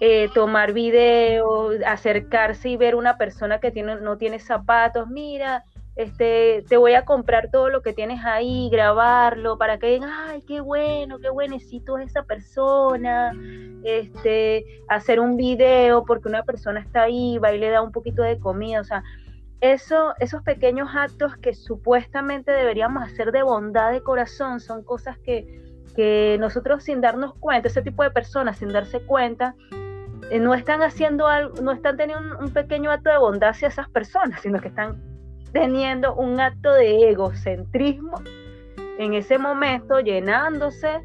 eh, 0.00 0.28
tomar 0.34 0.72
video, 0.72 1.70
acercarse 1.86 2.68
y 2.68 2.76
ver 2.76 2.94
una 2.94 3.16
persona 3.16 3.60
que 3.60 3.70
tiene, 3.70 3.96
no 3.96 4.18
tiene 4.18 4.38
zapatos, 4.38 5.08
mira, 5.08 5.64
este, 5.96 6.62
te 6.68 6.76
voy 6.76 6.92
a 6.92 7.06
comprar 7.06 7.50
todo 7.50 7.70
lo 7.70 7.80
que 7.80 7.94
tienes 7.94 8.22
ahí, 8.22 8.68
grabarlo, 8.70 9.56
para 9.56 9.78
que 9.78 9.86
digan, 9.88 10.10
ay, 10.12 10.42
qué 10.46 10.60
bueno, 10.60 11.18
qué 11.18 11.30
buenecito 11.30 11.96
es 11.96 12.10
esa 12.10 12.24
persona, 12.24 13.32
este, 13.82 14.66
hacer 14.88 15.18
un 15.18 15.38
video 15.38 16.04
porque 16.04 16.28
una 16.28 16.42
persona 16.42 16.80
está 16.80 17.04
ahí, 17.04 17.38
va 17.38 17.54
y 17.54 17.58
le 17.58 17.70
da 17.70 17.80
un 17.80 17.92
poquito 17.92 18.22
de 18.22 18.38
comida, 18.38 18.80
o 18.80 18.84
sea, 18.84 19.02
eso, 19.62 20.12
esos 20.18 20.42
pequeños 20.42 20.90
actos 20.94 21.34
que 21.38 21.54
supuestamente 21.54 22.52
deberíamos 22.52 23.02
hacer 23.02 23.32
de 23.32 23.42
bondad 23.42 23.90
de 23.92 24.02
corazón 24.02 24.60
son 24.60 24.84
cosas 24.84 25.18
que, 25.20 25.82
que 25.94 26.36
nosotros 26.38 26.84
sin 26.84 27.00
darnos 27.00 27.34
cuenta, 27.36 27.68
ese 27.68 27.80
tipo 27.80 28.02
de 28.02 28.10
personas 28.10 28.58
sin 28.58 28.68
darse 28.68 29.00
cuenta, 29.00 29.54
no 30.32 30.54
están 30.54 30.82
haciendo 30.82 31.26
algo, 31.26 31.60
no 31.62 31.72
están 31.72 31.96
teniendo 31.96 32.38
un, 32.38 32.52
pequeño 32.52 32.90
acto 32.90 33.10
de 33.10 33.18
bondad 33.18 33.50
hacia 33.50 33.68
esas 33.68 33.88
personas, 33.90 34.40
sino 34.40 34.60
que 34.60 34.68
están 34.68 35.02
teniendo 35.52 36.14
un 36.14 36.40
acto 36.40 36.72
de 36.72 37.10
egocentrismo 37.10 38.20
en 38.98 39.14
ese 39.14 39.38
momento, 39.38 40.00
llenándose 40.00 41.00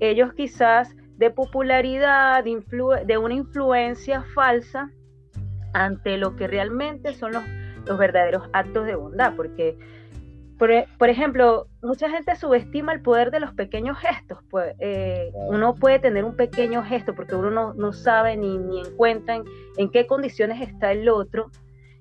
ellos 0.00 0.32
quizás 0.34 0.94
de 1.16 1.30
popularidad, 1.30 2.42
de, 2.42 3.18
una 3.18 3.34
influencia 3.34 4.24
falsa 4.34 4.90
ante 5.72 6.18
lo 6.18 6.36
que 6.36 6.46
realmente 6.46 7.14
son 7.14 7.32
los, 7.32 7.44
los 7.86 7.98
verdaderos 7.98 8.48
actos 8.52 8.86
de 8.86 8.96
bondad, 8.96 9.34
porque 9.36 9.78
e, 10.70 10.88
por, 10.98 11.08
ejemplo, 11.08 11.66
mucha 11.82 12.08
gente 12.10 12.34
subestima 12.36 12.92
el 12.92 13.00
poder 13.02 13.30
de 13.30 13.40
los 13.40 13.52
pequeños 13.54 13.98
gestos. 13.98 14.38
Pues, 14.50 14.74
eh, 14.78 15.30
uno 15.48 15.74
puede 15.74 15.98
tener 15.98 16.24
un 16.24 16.36
pequeño 16.36 16.82
gesto 16.82 17.14
porque 17.14 17.34
uno 17.34 17.74
no, 17.74 17.92
sabe 17.92 18.36
ni, 18.36 18.58
ni 18.58 18.80
encuentra 18.80 19.42
en, 19.76 19.90
qué 19.90 20.06
condiciones 20.06 20.60
está 20.60 20.92
el 20.92 21.08
otro. 21.08 21.50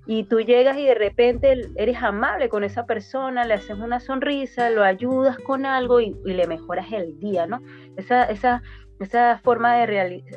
Y 0.05 0.25
tú 0.25 0.41
llegas 0.41 0.77
y 0.77 0.85
de 0.85 0.95
repente 0.95 1.69
eres 1.77 2.03
amable 2.03 2.49
con 2.49 2.65
esa 2.65 2.85
persona, 2.85 3.45
le 3.45 3.53
haces 3.53 3.77
una 3.77 4.01
sonrisa, 4.01 4.69
lo 4.69 4.83
ayudas 4.83 5.37
con 5.37 5.65
algo 5.65 6.01
y, 6.01 6.13
y 6.25 6.33
le 6.33 6.45
mejoras 6.45 6.91
el 6.91 7.17
día, 7.19 7.47
¿no? 7.47 7.61
Esa, 7.95 8.25
esa, 8.25 8.61
esa 8.99 9.39
forma 9.39 9.75
de 9.77 9.85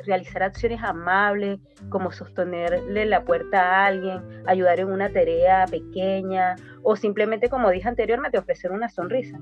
realizar 0.05 0.43
acciones 0.43 0.81
amables, 0.83 1.59
como 1.89 2.11
sostenerle 2.11 3.05
la 3.05 3.23
puerta 3.23 3.61
a 3.61 3.85
alguien, 3.85 4.21
ayudar 4.45 4.79
en 4.79 4.91
una 4.91 5.09
tarea 5.11 5.65
pequeña 5.69 6.55
o 6.83 6.95
simplemente, 6.95 7.49
como 7.49 7.69
dije 7.69 7.87
anteriormente, 7.87 8.37
ofrecer 8.37 8.71
una 8.71 8.89
sonrisa. 8.89 9.39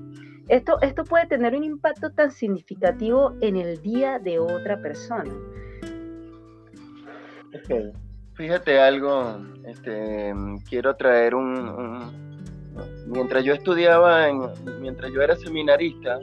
Esto, 0.48 0.80
esto 0.80 1.04
puede 1.04 1.26
tener 1.26 1.54
un 1.56 1.64
impacto 1.64 2.10
tan 2.10 2.30
significativo 2.30 3.34
en 3.40 3.56
el 3.56 3.80
día 3.82 4.18
de 4.18 4.38
otra 4.38 4.80
persona. 4.80 5.32
Fíjate 8.34 8.78
algo, 8.78 9.40
este, 9.64 10.32
quiero 10.68 10.94
traer 10.94 11.34
un, 11.34 12.26
Mientras 13.06 13.44
yo 13.44 13.54
estudiaba, 13.54 14.26
mientras 14.80 15.12
yo 15.12 15.22
era 15.22 15.36
seminarista, 15.36 16.18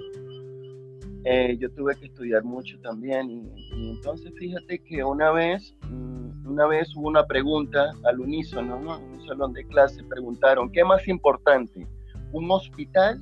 eh, 1.25 1.57
yo 1.57 1.71
tuve 1.71 1.95
que 1.95 2.07
estudiar 2.07 2.43
mucho 2.43 2.77
también 2.81 3.29
y, 3.29 3.91
entonces 3.91 4.33
fíjate 4.37 4.79
que 4.79 5.03
una 5.03 5.31
vez, 5.31 5.73
mm, 5.89 6.47
una 6.47 6.67
vez 6.67 6.93
hubo 6.95 7.07
una 7.07 7.25
pregunta 7.25 7.93
al 8.03 8.19
unísono, 8.19 8.79
¿no? 8.79 8.97
en 8.97 9.03
un 9.03 9.25
salón 9.25 9.53
de 9.53 9.65
clase 9.67 10.03
preguntaron, 10.03 10.69
¿qué 10.71 10.83
más 10.83 11.07
importante, 11.07 11.87
un 12.33 12.51
hospital 12.51 13.21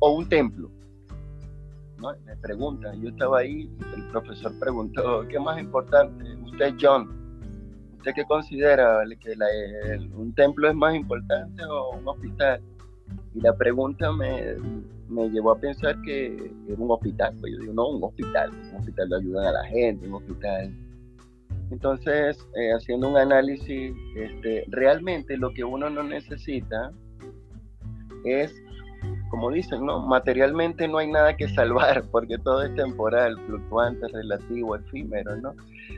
o 0.00 0.12
un 0.12 0.28
templo? 0.28 0.70
¿No? 1.98 2.12
Me 2.24 2.36
preguntan, 2.36 3.00
yo 3.00 3.10
estaba 3.10 3.38
ahí, 3.38 3.70
el 3.94 4.08
profesor 4.08 4.52
preguntó, 4.58 5.26
¿qué 5.28 5.38
más 5.38 5.60
importante? 5.60 6.24
Usted, 6.44 6.74
John, 6.80 7.08
¿usted 7.98 8.14
qué 8.14 8.24
considera? 8.24 9.04
¿Que 9.20 9.36
un 10.12 10.34
templo 10.34 10.68
es 10.68 10.74
más 10.74 10.96
importante 10.96 11.62
o 11.66 11.90
un 11.90 12.08
hospital? 12.08 12.60
Y 13.34 13.40
la 13.40 13.56
pregunta 13.56 14.12
me, 14.12 14.56
me 15.08 15.28
llevó 15.28 15.52
a 15.52 15.58
pensar 15.58 16.00
que 16.02 16.52
era 16.68 16.76
un 16.76 16.90
hospital. 16.90 17.34
Pues 17.40 17.52
yo 17.52 17.60
digo, 17.60 17.72
no, 17.72 17.88
un 17.88 18.04
hospital. 18.04 18.50
Un 18.72 18.78
hospital 18.78 19.08
le 19.08 19.16
ayudan 19.16 19.46
a 19.46 19.52
la 19.52 19.64
gente, 19.64 20.08
un 20.08 20.14
hospital. 20.14 20.72
Entonces, 21.70 22.36
eh, 22.56 22.72
haciendo 22.72 23.08
un 23.08 23.16
análisis, 23.16 23.94
este, 24.16 24.64
realmente 24.68 25.36
lo 25.36 25.52
que 25.52 25.62
uno 25.62 25.88
no 25.88 26.02
necesita 26.02 26.92
es, 28.24 28.52
como 29.30 29.50
dicen, 29.50 29.86
¿no? 29.86 30.04
Materialmente 30.06 30.88
no 30.88 30.98
hay 30.98 31.10
nada 31.10 31.36
que 31.36 31.48
salvar, 31.48 32.04
porque 32.10 32.36
todo 32.38 32.62
es 32.62 32.74
temporal, 32.74 33.38
fluctuante, 33.46 34.06
relativo, 34.08 34.76
efímero, 34.76 35.36
¿no? 35.36 35.54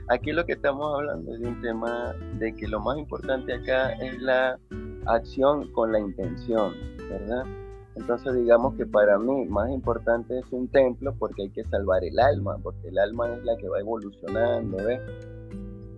Aquí 0.09 0.33
lo 0.33 0.45
que 0.45 0.53
estamos 0.53 0.95
hablando 0.95 1.35
es 1.35 1.41
de 1.41 1.49
un 1.49 1.61
tema 1.63 2.15
de 2.39 2.55
que 2.55 2.69
lo 2.69 2.81
más 2.81 2.99
importante 2.99 3.55
acá 3.55 3.93
es 3.93 4.21
la 4.21 4.59
acción 5.07 5.73
con 5.73 5.93
la 5.93 5.99
intención, 5.99 6.75
¿verdad? 7.09 7.45
Entonces 7.95 8.35
digamos 8.35 8.75
que 8.77 8.87
para 8.87 9.19
mí 9.19 9.47
más 9.47 9.71
importante 9.71 10.39
es 10.39 10.47
un 10.51 10.69
templo 10.69 11.15
porque 11.19 11.43
hay 11.43 11.51
que 11.51 11.65
salvar 11.65 12.05
el 12.05 12.19
alma, 12.19 12.57
porque 12.63 12.89
el 12.89 12.99
alma 12.99 13.29
es 13.35 13.45
la 13.45 13.57
que 13.57 13.69
va 13.69 13.81
evolucionando, 13.81 14.77
¿ves? 14.79 15.01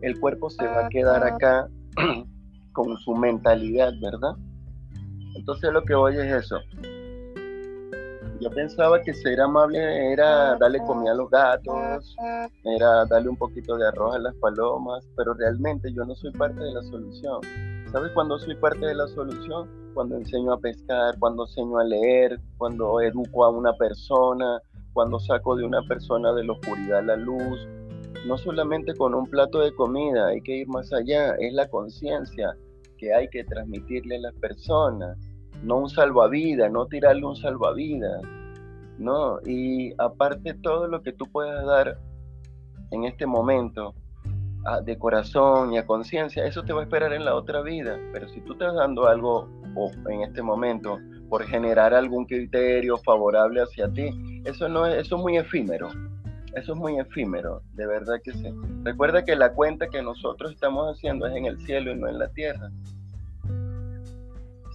El 0.03 0.19
cuerpo 0.21 0.51
se 0.51 0.67
va 0.67 0.87
a 0.87 0.89
quedar 0.89 1.25
acá 1.25 1.69
con 2.73 2.97
su 2.99 3.15
mentalidad, 3.15 3.93
¿verdad? 4.01 4.37
Entonces 5.37 5.73
lo 5.73 5.83
que 5.83 5.95
voy 5.95 6.17
es 6.17 6.33
eso. 6.33 6.59
Yo 8.45 8.51
pensaba 8.51 9.01
que 9.01 9.15
ser 9.15 9.41
amable 9.41 10.13
era 10.13 10.55
darle 10.57 10.79
comida 10.81 11.13
a 11.13 11.15
los 11.15 11.31
gatos, 11.31 12.15
era 12.63 13.07
darle 13.07 13.31
un 13.31 13.39
poquito 13.39 13.75
de 13.79 13.89
arroz 13.89 14.17
a 14.17 14.19
las 14.19 14.35
palomas, 14.35 15.03
pero 15.17 15.33
realmente 15.33 15.91
yo 15.95 16.05
no 16.05 16.15
soy 16.15 16.31
parte 16.33 16.63
de 16.63 16.75
la 16.75 16.83
solución. 16.83 17.41
¿Sabes 17.91 18.13
cuándo 18.13 18.39
soy 18.39 18.55
parte 18.57 18.85
de 18.85 18.97
la 18.97 19.09
solución? 19.09 19.71
Cuando 19.95 20.19
enseño 20.19 20.53
a 20.53 20.59
pescar, 20.59 21.19
cuando 21.19 21.45
enseño 21.45 21.79
a 21.79 21.85
leer, 21.85 22.39
cuando 22.59 23.01
educo 23.01 23.47
a 23.47 23.49
una 23.49 23.73
persona, 23.79 24.61
cuando 24.93 25.19
saco 25.21 25.57
de 25.57 25.65
una 25.65 25.81
persona 25.89 26.35
de 26.35 26.45
la 26.45 26.53
oscuridad 26.53 27.03
la 27.03 27.17
luz. 27.17 27.67
No 28.27 28.37
solamente 28.37 28.95
con 28.95 29.15
un 29.15 29.27
plato 29.27 29.61
de 29.61 29.75
comida, 29.75 30.27
hay 30.27 30.43
que 30.43 30.57
ir 30.57 30.69
más 30.69 30.93
allá, 30.93 31.35
es 31.39 31.55
la 31.55 31.67
conciencia 31.71 32.55
que 32.99 33.15
hay 33.15 33.27
que 33.29 33.43
transmitirle 33.45 34.17
a 34.17 34.21
las 34.21 34.35
personas, 34.35 35.17
no 35.65 35.79
un 35.79 35.89
salvavidas, 35.89 36.71
no 36.71 36.87
tirarle 36.87 37.25
un 37.25 37.37
salvavidas, 37.37 38.23
¿no? 38.99 39.39
Y 39.45 39.93
aparte 39.99 40.55
todo 40.55 40.87
lo 40.87 41.03
que 41.03 41.13
tú 41.13 41.27
puedas 41.27 41.65
dar 41.67 41.99
en 42.91 43.05
este 43.05 43.27
momento, 43.27 43.95
de 44.85 44.99
corazón 44.99 45.75
y 45.75 45.79
a 45.79 45.87
conciencia, 45.87 46.47
eso 46.47 46.63
te 46.63 46.73
va 46.73 46.81
a 46.81 46.85
esperar 46.85 47.13
en 47.13 47.25
la 47.25 47.35
otra 47.35 47.61
vida. 47.61 47.99
Pero 48.13 48.29
si 48.29 48.41
tú 48.41 48.53
estás 48.53 48.75
dando 48.75 49.07
algo 49.07 49.49
en 50.09 50.23
este 50.23 50.43
momento 50.43 50.99
por 51.29 51.45
generar 51.45 51.93
algún 51.93 52.25
criterio 52.25 52.97
favorable 52.99 53.61
hacia 53.61 53.93
ti, 53.93 54.09
eso 54.45 54.69
no 54.69 54.87
es, 54.87 55.07
eso 55.07 55.17
es 55.17 55.23
muy 55.23 55.37
efímero. 55.37 55.89
Eso 56.55 56.73
es 56.73 56.79
muy 56.79 56.99
efímero, 57.01 57.63
de 57.73 57.87
verdad 57.87 58.15
que 58.23 58.33
sí. 58.33 58.49
Recuerda 58.85 59.25
que 59.25 59.35
la 59.35 59.53
cuenta 59.53 59.89
que 59.89 60.01
nosotros 60.03 60.53
estamos 60.53 60.97
haciendo 60.97 61.27
es 61.27 61.35
en 61.35 61.47
el 61.47 61.59
cielo 61.67 61.91
y 61.91 61.97
no 61.97 62.07
en 62.09 62.19
la 62.19 62.29
tierra. 62.29 62.71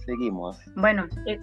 Seguimos. 0.04 0.58
Bueno, 0.76 1.06
eh, 1.26 1.38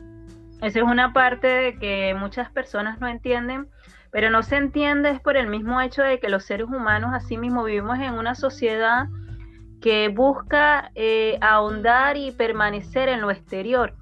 esa 0.62 0.80
es 0.80 0.86
una 0.86 1.14
parte 1.14 1.48
de 1.48 1.76
que 1.78 2.16
muchas 2.18 2.50
personas 2.52 3.00
no 3.00 3.08
entienden, 3.08 3.68
pero 4.12 4.30
no 4.30 4.42
se 4.44 4.58
entiende 4.58 5.12
es 5.12 5.20
por 5.20 5.38
el 5.38 5.48
mismo 5.48 5.80
hecho 5.82 6.02
de 6.02 6.20
que 6.20 6.30
los 6.30 6.44
seres 6.44 6.68
humanos 6.68 7.12
así 7.14 7.38
mismo 7.38 7.64
vivimos 7.64 8.00
en 8.00 8.14
una 8.14 8.36
sociedad 8.36 9.08
que 9.82 10.10
busca 10.10 10.92
eh, 10.96 11.38
ahondar 11.42 12.18
y 12.18 12.32
permanecer 12.32 13.10
en 13.10 13.22
lo 13.22 13.30
exterior, 13.30 13.94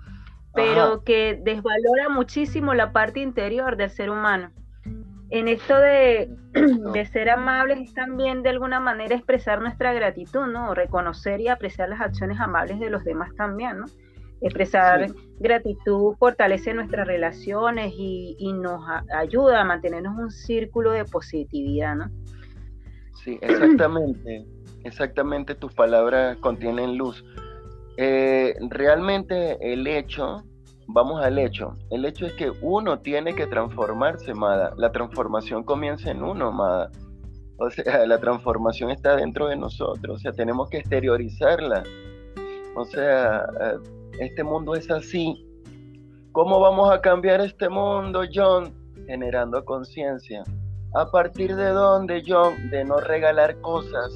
pero 0.54 1.04
que 1.04 1.38
desvalora 1.44 2.08
muchísimo 2.10 2.74
la 2.74 2.94
parte 2.94 3.20
interior 3.20 3.76
del 3.76 3.90
ser 3.90 4.10
humano. 4.10 4.52
En 5.32 5.50
esto 5.50 5.76
de, 5.78 6.30
de, 6.94 7.06
ser 7.08 7.30
amables 7.30 7.80
es 7.80 7.94
también 7.94 8.42
de 8.42 8.50
alguna 8.50 8.80
manera 8.80 9.16
expresar 9.16 9.60
nuestra 9.60 9.92
gratitud, 9.92 10.48
¿no? 10.48 10.74
Reconocer 10.74 11.42
y 11.42 11.50
apreciar 11.50 11.90
las 11.90 12.00
acciones 12.00 12.40
amables 12.40 12.80
de 12.80 12.90
los 12.90 13.04
demás 13.04 13.36
también, 13.36 13.80
¿no? 13.80 13.86
Expresar 14.42 15.08
gratitud 15.40 16.16
fortalece 16.18 16.74
nuestras 16.74 17.08
relaciones 17.08 17.94
y, 17.98 18.36
y 18.38 18.54
nos 18.54 18.82
ayuda 19.14 19.62
a 19.62 19.64
mantenernos 19.64 20.18
un 20.18 20.32
círculo 20.32 20.92
de 20.92 21.06
positividad, 21.06 21.96
¿no? 21.96 22.12
Sí, 23.24 23.40
exactamente. 23.42 24.46
Exactamente, 24.86 25.56
tus 25.56 25.74
palabras 25.74 26.38
contienen 26.38 26.96
luz. 26.96 27.26
Eh, 27.98 28.54
realmente 28.70 29.58
el 29.62 29.88
hecho, 29.88 30.44
vamos 30.88 31.24
al 31.26 31.40
hecho, 31.40 31.76
el 31.90 32.06
hecho 32.06 32.28
es 32.28 32.34
que 32.34 32.52
uno 32.62 33.00
tiene 33.00 33.34
que 33.34 33.48
transformarse, 33.48 34.36
Mada. 34.36 34.74
La 34.78 34.92
transformación 34.92 35.64
comienza 35.64 36.12
en 36.12 36.22
uno, 36.22 36.52
Mada. 36.52 36.92
O 37.58 37.70
sea, 37.72 38.06
la 38.06 38.20
transformación 38.20 38.92
está 38.92 39.16
dentro 39.16 39.48
de 39.48 39.56
nosotros, 39.56 40.18
o 40.18 40.20
sea, 40.20 40.32
tenemos 40.34 40.70
que 40.70 40.78
exteriorizarla. 40.78 41.84
O 42.76 42.86
sea, 42.86 43.44
eh, 43.62 43.80
este 44.20 44.44
mundo 44.44 44.76
es 44.76 44.90
así. 44.90 45.46
¿Cómo 46.32 46.60
vamos 46.60 46.92
a 46.92 47.02
cambiar 47.02 47.42
este 47.42 47.70
mundo, 47.70 48.24
John? 48.34 48.74
Generando 49.08 49.64
conciencia. 49.64 50.44
¿A 50.94 51.10
partir 51.10 51.56
de 51.56 51.70
dónde, 51.70 52.24
John? 52.26 52.70
De 52.70 52.84
no 52.84 53.00
regalar 53.00 53.60
cosas, 53.62 54.14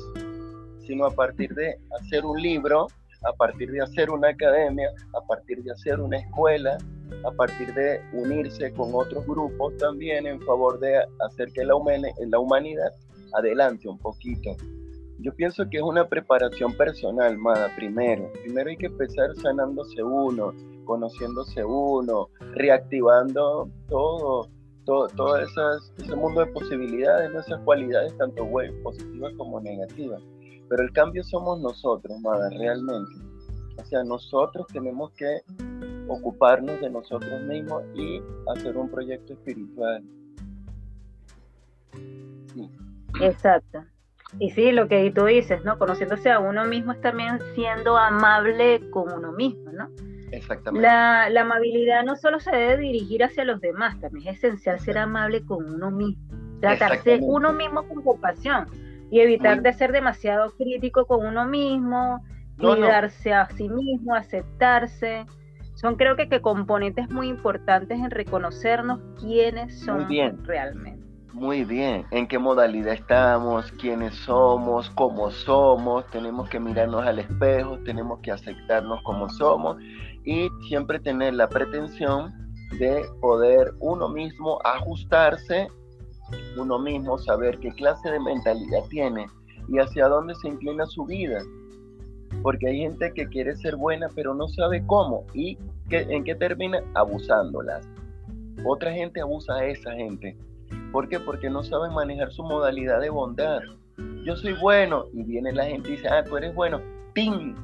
sino 0.85 1.05
a 1.05 1.11
partir 1.11 1.53
de 1.53 1.77
hacer 1.99 2.25
un 2.25 2.41
libro, 2.41 2.87
a 3.23 3.33
partir 3.33 3.71
de 3.71 3.81
hacer 3.81 4.09
una 4.09 4.29
academia, 4.29 4.89
a 5.13 5.25
partir 5.27 5.61
de 5.63 5.71
hacer 5.71 5.99
una 5.99 6.17
escuela, 6.17 6.77
a 7.25 7.31
partir 7.31 7.73
de 7.73 8.01
unirse 8.13 8.71
con 8.73 8.91
otros 8.93 9.25
grupos 9.25 9.75
también 9.77 10.25
en 10.25 10.39
favor 10.41 10.79
de 10.79 10.99
hacer 11.25 11.51
que 11.53 11.65
la, 11.65 11.75
humanidad 11.75 12.91
adelante 13.33 13.87
un 13.87 13.97
poquito. 13.97 14.55
Yo 15.21 15.33
pienso 15.35 15.69
que 15.69 15.77
es 15.77 15.83
una 15.83 16.07
preparación 16.07 16.73
personal, 16.73 17.37
Mada, 17.37 17.69
primero. 17.75 18.31
Primero 18.41 18.69
hay 18.69 18.77
que 18.77 18.85
empezar 18.85 19.35
sanándose 19.35 20.01
uno, 20.01 20.53
conociéndose 20.85 21.63
uno, 21.63 22.29
reactivando 22.55 23.69
todo, 23.89 24.47
todo, 24.85 25.07
todo 25.09 25.37
esas, 25.37 25.93
ese 25.97 26.15
mundo 26.15 26.39
de 26.39 26.47
posibilidades, 26.47 27.35
esas 27.35 27.59
cualidades, 27.65 28.17
tanto 28.17 28.47
positivas 28.81 29.33
como 29.37 29.59
negativas. 29.59 30.21
Pero 30.69 30.83
el 30.83 30.91
cambio 30.93 31.21
somos 31.23 31.59
nosotros, 31.59 32.17
Mada, 32.21 32.49
realmente. 32.49 33.11
O 33.77 33.85
sea, 33.85 34.03
nosotros 34.05 34.67
tenemos 34.71 35.11
que 35.11 35.41
ocuparnos 36.07 36.79
de 36.79 36.89
nosotros 36.89 37.41
mismos 37.43 37.83
y 37.93 38.21
hacer 38.55 38.77
un 38.77 38.89
proyecto 38.89 39.33
espiritual. 39.33 40.01
Exacto. 43.19 43.83
Y 44.37 44.51
sí, 44.51 44.71
lo 44.71 44.87
que 44.87 45.11
tú 45.11 45.25
dices, 45.25 45.63
¿no? 45.63 45.79
Conociéndose 45.79 46.29
a 46.29 46.39
uno 46.39 46.65
mismo 46.65 46.91
es 46.91 47.01
también 47.01 47.39
siendo 47.55 47.97
amable 47.97 48.81
con 48.91 49.11
uno 49.11 49.31
mismo, 49.31 49.71
¿no? 49.71 49.89
Exactamente. 50.31 50.87
La, 50.87 51.25
amabilidad 51.25 52.03
no 52.03 52.15
solo 52.15 52.39
se 52.39 52.51
debe 52.51 52.77
dirigir 52.77 53.23
hacia 53.23 53.43
los 53.43 53.59
demás, 53.59 53.99
también 53.99 54.27
es 54.27 54.43
esencial 54.43 54.79
ser 54.79 54.99
amable 54.99 55.43
con 55.45 55.65
uno 55.73 55.89
mismo. 55.89 56.23
Tratarse 56.61 57.19
uno 57.21 57.53
mismo 57.53 57.87
con 57.87 58.03
compasión 58.03 58.67
y 59.09 59.21
evitar 59.21 59.61
de 59.61 59.73
ser 59.73 59.91
demasiado 59.91 60.51
crítico 60.51 61.07
con 61.07 61.25
uno 61.25 61.45
mismo, 61.47 62.23
cuidarse 62.59 63.33
a 63.33 63.49
sí 63.49 63.67
mismo, 63.69 64.13
aceptarse. 64.13 65.25
Son 65.73 65.95
creo 65.95 66.15
que, 66.15 66.27
que 66.27 66.41
componentes 66.41 67.09
muy 67.09 67.29
importantes 67.29 67.97
en 67.97 68.11
reconocernos 68.11 68.99
quiénes 69.19 69.79
somos 69.79 70.07
realmente. 70.43 71.08
Muy 71.33 71.63
bien, 71.63 72.05
en 72.11 72.27
qué 72.27 72.39
modalidad 72.39 72.93
estamos, 72.93 73.71
quiénes 73.73 74.15
somos, 74.15 74.89
cómo 74.91 75.29
somos, 75.29 76.05
tenemos 76.09 76.49
que 76.49 76.59
mirarnos 76.59 77.05
al 77.05 77.19
espejo, 77.19 77.77
tenemos 77.85 78.19
que 78.19 78.31
aceptarnos 78.31 79.01
como 79.03 79.29
somos 79.29 79.77
y 80.25 80.49
siempre 80.67 80.99
tener 80.99 81.35
la 81.35 81.47
pretensión 81.47 82.33
de 82.79 83.03
poder 83.21 83.73
uno 83.79 84.09
mismo 84.09 84.59
ajustarse 84.63 85.67
uno 86.57 86.79
mismo 86.79 87.17
saber 87.17 87.59
qué 87.59 87.71
clase 87.71 88.09
de 88.09 88.19
mentalidad 88.19 88.83
tiene 88.89 89.27
y 89.67 89.79
hacia 89.79 90.07
dónde 90.07 90.35
se 90.35 90.47
inclina 90.47 90.85
su 90.85 91.05
vida. 91.05 91.41
Porque 92.41 92.67
hay 92.67 92.79
gente 92.79 93.11
que 93.13 93.27
quiere 93.27 93.55
ser 93.55 93.75
buena 93.75 94.07
pero 94.15 94.33
no 94.33 94.47
sabe 94.47 94.85
cómo 94.85 95.25
y 95.33 95.57
que, 95.89 96.01
en 96.01 96.23
qué 96.23 96.35
termina 96.35 96.81
abusándolas. 96.95 97.87
Otra 98.65 98.91
gente 98.91 99.21
abusa 99.21 99.55
a 99.55 99.65
esa 99.65 99.93
gente. 99.93 100.37
¿Por 100.91 101.07
qué? 101.07 101.19
Porque 101.19 101.49
no 101.49 101.63
saben 101.63 101.93
manejar 101.93 102.31
su 102.31 102.43
modalidad 102.43 102.99
de 102.99 103.09
bondad. 103.09 103.59
Yo 104.23 104.35
soy 104.35 104.53
bueno 104.53 105.05
y 105.13 105.23
viene 105.23 105.51
la 105.51 105.65
gente 105.65 105.89
y 105.89 105.91
dice, 105.93 106.07
ah, 106.09 106.23
tú 106.23 106.37
eres 106.37 106.53
bueno. 106.55 106.81
¡Ping! 107.13 107.55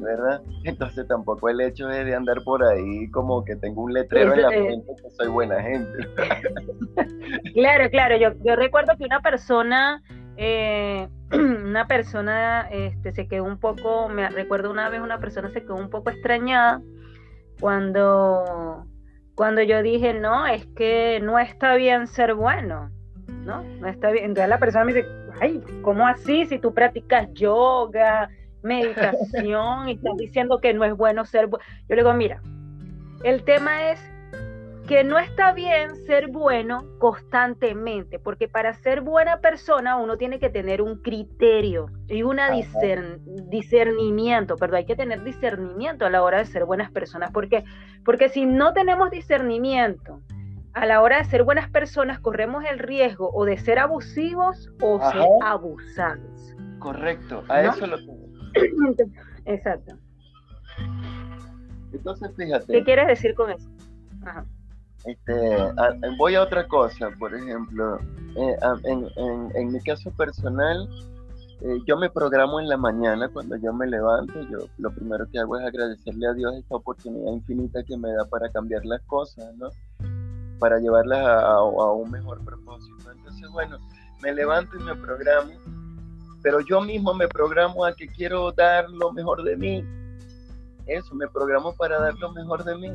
¿verdad? 0.00 0.42
Entonces 0.64 1.06
tampoco 1.08 1.48
el 1.48 1.60
hecho 1.60 1.86
de 1.86 2.14
andar 2.14 2.42
por 2.42 2.64
ahí 2.64 3.10
como 3.10 3.44
que 3.44 3.56
tengo 3.56 3.82
un 3.82 3.92
letrero 3.92 4.32
en 4.34 4.42
la 4.42 4.48
frente 4.48 4.92
que 5.02 5.10
soy 5.10 5.28
buena 5.28 5.60
gente. 5.62 5.98
claro, 7.54 7.90
claro, 7.90 8.16
yo, 8.16 8.30
yo 8.44 8.56
recuerdo 8.56 8.96
que 8.96 9.04
una 9.04 9.20
persona, 9.20 10.02
eh, 10.36 11.08
una 11.32 11.86
persona 11.86 12.68
este, 12.70 13.12
se 13.12 13.28
quedó 13.28 13.44
un 13.44 13.58
poco, 13.58 14.08
me 14.08 14.28
recuerdo 14.30 14.70
una 14.70 14.88
vez 14.88 15.00
una 15.00 15.18
persona 15.18 15.50
se 15.50 15.62
quedó 15.62 15.76
un 15.76 15.90
poco 15.90 16.10
extrañada 16.10 16.80
cuando, 17.60 18.86
cuando 19.38 19.62
yo 19.62 19.84
dije, 19.84 20.14
no, 20.14 20.48
es 20.48 20.66
que 20.74 21.20
no 21.22 21.38
está 21.38 21.76
bien 21.76 22.08
ser 22.08 22.34
bueno, 22.34 22.90
¿no? 23.28 23.62
No 23.62 23.86
está 23.86 24.10
bien. 24.10 24.24
Entonces 24.24 24.48
la 24.48 24.58
persona 24.58 24.84
me 24.84 24.92
dice, 24.92 25.08
ay, 25.40 25.62
¿cómo 25.82 26.08
así? 26.08 26.44
Si 26.46 26.58
tú 26.58 26.74
practicas 26.74 27.32
yoga, 27.34 28.30
meditación 28.64 29.88
y 29.88 29.92
estás 29.92 30.16
diciendo 30.16 30.58
que 30.60 30.74
no 30.74 30.84
es 30.84 30.92
bueno 30.92 31.24
ser 31.24 31.46
bueno. 31.46 31.64
Yo 31.88 31.94
le 31.94 32.02
digo, 32.02 32.12
mira, 32.14 32.42
el 33.22 33.44
tema 33.44 33.92
es 33.92 34.00
que 34.88 35.04
no 35.04 35.18
está 35.18 35.52
bien 35.52 35.94
ser 36.06 36.28
bueno 36.28 36.82
constantemente, 36.98 38.18
porque 38.18 38.48
para 38.48 38.72
ser 38.72 39.02
buena 39.02 39.40
persona 39.40 39.96
uno 39.96 40.16
tiene 40.16 40.38
que 40.38 40.48
tener 40.48 40.80
un 40.80 41.02
criterio 41.02 41.90
y 42.08 42.22
un 42.22 42.38
discernimiento, 43.50 44.56
perdón, 44.56 44.78
hay 44.78 44.86
que 44.86 44.96
tener 44.96 45.22
discernimiento 45.22 46.06
a 46.06 46.10
la 46.10 46.22
hora 46.22 46.38
de 46.38 46.46
ser 46.46 46.64
buenas 46.64 46.90
personas, 46.90 47.30
porque 47.32 47.64
porque 48.02 48.30
si 48.30 48.46
no 48.46 48.72
tenemos 48.72 49.10
discernimiento 49.10 50.22
a 50.72 50.86
la 50.86 51.02
hora 51.02 51.18
de 51.18 51.24
ser 51.24 51.44
buenas 51.44 51.68
personas 51.68 52.18
corremos 52.18 52.64
el 52.64 52.78
riesgo 52.78 53.30
o 53.34 53.44
de 53.44 53.58
ser 53.58 53.78
abusivos 53.78 54.72
o 54.80 55.00
ser 55.10 55.26
abusados. 55.42 56.56
Correcto, 56.78 57.44
a 57.48 57.62
eso 57.62 57.86
lo 57.86 57.98
Exacto. 59.44 59.98
Entonces, 61.92 62.30
fíjate. 62.36 62.72
¿Qué 62.72 62.84
quieres 62.84 63.06
decir 63.06 63.34
con 63.34 63.50
eso? 63.50 63.68
Este, 65.04 65.56
voy 66.18 66.34
a 66.34 66.42
otra 66.42 66.66
cosa, 66.66 67.10
por 67.18 67.34
ejemplo, 67.34 67.98
eh, 68.36 68.56
en, 69.54 69.72
mi 69.72 69.80
caso 69.80 70.10
personal, 70.10 70.88
eh, 71.60 71.78
yo 71.86 71.96
me 71.96 72.10
programo 72.10 72.60
en 72.60 72.68
la 72.68 72.76
mañana 72.76 73.28
cuando 73.28 73.56
yo 73.56 73.72
me 73.72 73.86
levanto, 73.86 74.40
yo 74.50 74.66
lo 74.78 74.90
primero 74.90 75.26
que 75.30 75.38
hago 75.38 75.56
es 75.56 75.64
agradecerle 75.64 76.26
a 76.26 76.34
Dios 76.34 76.56
esta 76.56 76.76
oportunidad 76.76 77.32
infinita 77.32 77.82
que 77.84 77.96
me 77.96 78.12
da 78.12 78.24
para 78.26 78.50
cambiar 78.50 78.84
las 78.84 79.00
cosas, 79.02 79.54
¿no? 79.56 79.68
Para 80.58 80.78
llevarlas 80.78 81.24
a 81.24 81.62
un 81.62 82.10
mejor 82.10 82.44
propósito. 82.44 83.12
Entonces, 83.12 83.48
bueno, 83.50 83.78
me 84.20 84.34
levanto 84.34 84.76
y 84.76 84.82
me 84.82 84.94
programo 84.96 85.52
pero 86.42 86.60
yo 86.60 86.80
mismo 86.80 87.14
me 87.14 87.28
programo 87.28 87.84
a 87.84 87.92
que 87.92 88.06
quiero 88.06 88.52
dar 88.52 88.88
lo 88.90 89.12
mejor 89.12 89.42
de 89.42 89.56
mí. 89.56 89.84
Eso, 90.86 91.14
me 91.14 91.28
programo 91.28 91.74
para 91.74 91.98
dar 91.98 92.14
lo 92.14 92.32
mejor 92.32 92.64
de 92.64 92.76
mí, 92.76 92.92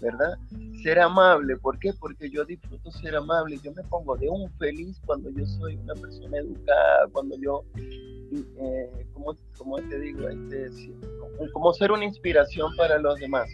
¿verdad? 0.00 0.38
Ser 0.84 1.00
amable, 1.00 1.56
¿por 1.56 1.78
qué? 1.78 1.94
Porque 1.98 2.28
yo 2.28 2.44
disfruto 2.44 2.90
ser 2.90 3.16
amable, 3.16 3.58
yo 3.62 3.72
me 3.72 3.82
pongo 3.84 4.18
de 4.18 4.28
un 4.28 4.52
feliz 4.58 5.00
cuando 5.06 5.30
yo 5.30 5.46
soy 5.46 5.76
una 5.76 5.94
persona 5.94 6.36
educada, 6.36 7.08
cuando 7.10 7.38
yo, 7.40 7.64
eh, 7.74 9.06
¿cómo, 9.14 9.78
te 9.88 9.98
digo? 9.98 10.28
Este, 10.28 10.68
como, 11.54 11.72
ser 11.72 11.90
una 11.90 12.04
inspiración 12.04 12.70
para 12.76 12.98
los 12.98 13.18
demás, 13.18 13.48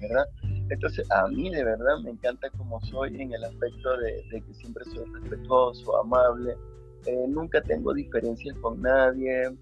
¿verdad? 0.00 0.24
Entonces, 0.70 1.06
a 1.10 1.28
mí 1.28 1.50
de 1.50 1.64
verdad 1.64 1.98
me 2.02 2.12
encanta 2.12 2.48
como 2.56 2.80
soy 2.80 3.20
en 3.20 3.34
el 3.34 3.44
aspecto 3.44 3.98
de, 3.98 4.24
que 4.30 4.54
siempre 4.54 4.86
soy 4.86 5.04
respetuoso, 5.12 5.98
amable, 6.00 6.56
eh, 7.04 7.26
nunca 7.28 7.60
tengo 7.60 7.92
diferencias 7.92 8.56
con 8.62 8.80
nadie, 8.80 9.54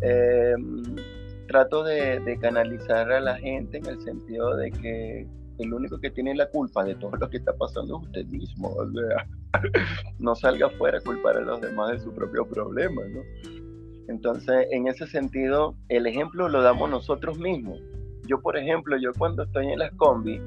em, 0.00 0.82
trato 1.48 1.84
de, 1.84 2.38
canalizar 2.40 3.12
a 3.12 3.20
la 3.20 3.36
gente 3.36 3.76
en 3.76 3.84
el 3.84 4.00
sentido 4.00 4.56
de 4.56 4.70
que 4.70 5.43
el 5.58 5.72
único 5.72 6.00
que 6.00 6.10
tiene 6.10 6.34
la 6.34 6.48
culpa 6.48 6.84
de 6.84 6.94
todo 6.96 7.12
lo 7.16 7.28
que 7.28 7.38
está 7.38 7.52
pasando 7.56 7.98
es 7.98 8.06
usted 8.06 8.26
mismo. 8.26 8.68
O 8.68 8.90
sea, 8.90 9.26
no 10.18 10.34
salga 10.34 10.66
afuera 10.66 10.98
a 10.98 11.00
culpar 11.00 11.36
a 11.36 11.40
los 11.40 11.60
demás 11.60 11.92
de 11.92 11.98
su 12.00 12.12
propio 12.12 12.46
problema, 12.46 13.02
¿no? 13.08 13.20
Entonces, 14.08 14.66
en 14.70 14.86
ese 14.86 15.06
sentido, 15.06 15.74
el 15.88 16.06
ejemplo 16.06 16.48
lo 16.48 16.62
damos 16.62 16.90
nosotros 16.90 17.38
mismos. 17.38 17.80
Yo, 18.26 18.40
por 18.40 18.56
ejemplo, 18.56 18.96
yo 18.98 19.12
cuando 19.16 19.44
estoy 19.44 19.68
en 19.68 19.78
las 19.78 19.92
combi 19.92 20.40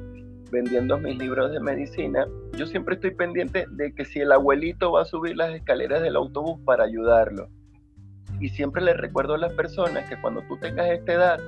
vendiendo 0.51 0.97
mis 0.97 1.17
libros 1.17 1.51
de 1.51 1.59
medicina, 1.59 2.25
yo 2.57 2.65
siempre 2.65 2.95
estoy 2.95 3.11
pendiente 3.11 3.65
de 3.71 3.93
que 3.93 4.05
si 4.05 4.19
el 4.19 4.31
abuelito 4.31 4.91
va 4.91 5.01
a 5.01 5.05
subir 5.05 5.35
las 5.35 5.53
escaleras 5.53 6.01
del 6.01 6.15
autobús 6.15 6.59
para 6.65 6.85
ayudarlo. 6.85 7.49
Y 8.39 8.49
siempre 8.49 8.83
le 8.83 8.93
recuerdo 8.93 9.33
a 9.33 9.37
las 9.37 9.53
personas 9.53 10.07
que 10.07 10.19
cuando 10.21 10.41
tú 10.43 10.57
tengas 10.57 10.89
esta 10.89 11.13
edad, 11.13 11.39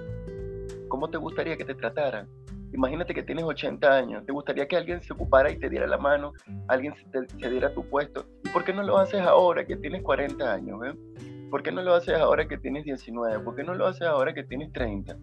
¿cómo 0.88 1.10
te 1.10 1.18
gustaría 1.18 1.56
que 1.56 1.66
te 1.66 1.76
trataran? 1.76 2.28
Imagínate 2.74 3.14
que 3.14 3.24
tienes 3.24 3.46
80 3.46 3.92
años, 3.92 4.26
¿te 4.26 4.32
gustaría 4.32 4.68
que 4.68 4.78
alguien 4.78 5.02
se 5.02 5.14
ocupara 5.14 5.52
y 5.52 5.58
te 5.58 5.70
diera 5.70 5.88
la 5.88 5.98
mano, 5.98 6.34
alguien 6.68 6.94
se, 7.12 7.50
diera 7.50 7.74
tu 7.74 7.84
puesto? 7.90 8.26
¿Y 8.46 8.50
por 8.50 8.64
qué 8.64 8.74
no 8.74 8.84
lo 8.84 8.98
haces 8.98 9.22
ahora 9.22 9.66
que 9.66 9.76
tienes 9.76 10.04
40 10.04 10.54
años? 10.54 10.80
Eh? 10.86 11.48
¿Por 11.50 11.64
qué 11.64 11.72
no 11.72 11.82
lo 11.82 11.96
haces 11.96 12.16
ahora 12.16 12.48
que 12.48 12.58
tienes 12.58 12.86
19? 12.86 13.40
¿Por 13.40 13.56
qué 13.56 13.64
no 13.64 13.74
lo 13.74 13.88
haces 13.88 14.04
ahora 14.04 14.34
que 14.34 14.44
tienes 14.44 14.72
30? 14.72 15.18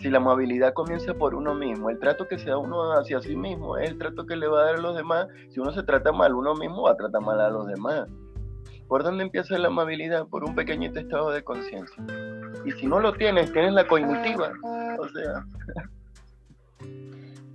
Si 0.00 0.10
la 0.10 0.18
amabilidad 0.18 0.74
comienza 0.74 1.14
por 1.14 1.34
uno 1.34 1.54
mismo, 1.54 1.88
el 1.88 1.98
trato 1.98 2.26
que 2.28 2.38
se 2.38 2.50
da 2.50 2.58
uno 2.58 2.92
hacia 2.92 3.20
sí 3.20 3.34
mismo 3.34 3.78
es 3.78 3.90
el 3.90 3.98
trato 3.98 4.26
que 4.26 4.36
le 4.36 4.46
va 4.46 4.60
a 4.60 4.64
dar 4.66 4.74
a 4.74 4.80
los 4.80 4.94
demás. 4.96 5.28
Si 5.50 5.60
uno 5.60 5.72
se 5.72 5.84
trata 5.84 6.12
mal 6.12 6.34
uno 6.34 6.54
mismo, 6.54 6.82
va 6.82 6.90
a 6.90 6.96
tratar 6.96 7.22
mal 7.22 7.40
a 7.40 7.48
los 7.48 7.66
demás. 7.66 8.06
¿Por 8.88 9.02
dónde 9.02 9.24
empieza 9.24 9.56
la 9.58 9.68
amabilidad? 9.68 10.26
Por 10.26 10.44
un 10.44 10.54
pequeñito 10.54 11.00
estado 11.00 11.30
de 11.30 11.42
conciencia. 11.42 12.04
Y 12.64 12.72
si 12.72 12.86
no 12.86 13.00
lo 13.00 13.14
tienes, 13.14 13.52
tienes 13.52 13.72
la 13.72 13.86
cognitiva. 13.86 14.52
O 14.98 15.08
sea. 15.08 15.44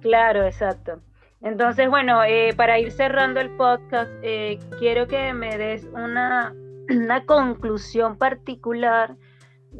Claro, 0.02 0.46
exacto. 0.46 1.00
Entonces, 1.42 1.90
bueno, 1.90 2.24
eh, 2.24 2.54
para 2.56 2.80
ir 2.80 2.92
cerrando 2.92 3.40
el 3.40 3.50
podcast, 3.52 4.12
eh, 4.22 4.60
quiero 4.80 5.08
que 5.08 5.34
me 5.34 5.58
des 5.58 5.88
una, 5.94 6.54
conclusión 7.26 8.18
particular 8.18 9.16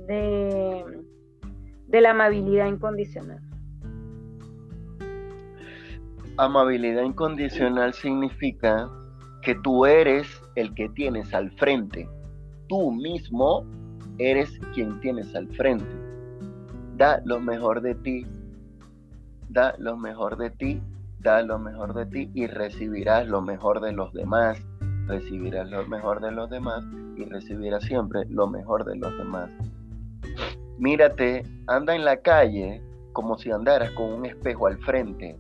de 0.08 0.86
la 1.90 2.12
amabilidad 2.12 2.68
incondicional. 2.68 3.40
Amabilidad 6.38 7.04
incondicional 7.04 7.94
significa 7.94 8.90
que 9.42 9.56
tú 9.56 9.86
eres 9.86 10.42
el 10.56 10.74
que 10.74 10.90
tienes 10.90 11.34
al 11.34 11.52
frente. 11.52 12.08
Tú 12.68 12.92
mismo 12.92 13.66
eres 14.18 14.60
quien 14.74 15.00
tienes 15.02 15.36
al 15.36 15.48
frente. 15.50 15.94
Da 16.96 17.22
lo 17.26 17.40
mejor 17.40 17.82
de 17.82 17.96
ti. 17.96 18.26
Da 19.52 19.76
lo 19.78 19.98
mejor 19.98 20.38
de 20.38 20.50
ti. 20.50 20.82
Da 21.20 21.42
lo 21.42 21.60
mejor 21.60 21.94
de 21.94 22.06
ti 22.06 22.32
y 22.34 22.48
recibirás 22.48 23.28
lo 23.28 23.42
mejor 23.42 23.82
de 23.82 23.92
los 23.92 24.14
demás. 24.14 24.58
Recibirás 25.08 25.70
lo 25.70 25.86
mejor 25.88 26.22
de 26.22 26.32
los 26.32 26.50
demás 26.50 26.86
y 27.18 27.26
recibirás 27.26 27.84
siempre 27.84 28.24
lo 28.30 28.48
mejor 28.48 28.86
de 28.86 28.96
los 28.96 29.16
demás. 29.18 29.50
Mírate, 30.78 31.44
anda 31.68 31.94
en 31.94 32.06
la 32.06 32.22
calle 32.22 32.82
como 33.12 33.38
si 33.38 33.52
andaras 33.52 33.92
con 33.92 34.14
un 34.14 34.26
espejo 34.26 34.68
al 34.68 34.78
frente, 34.78 35.38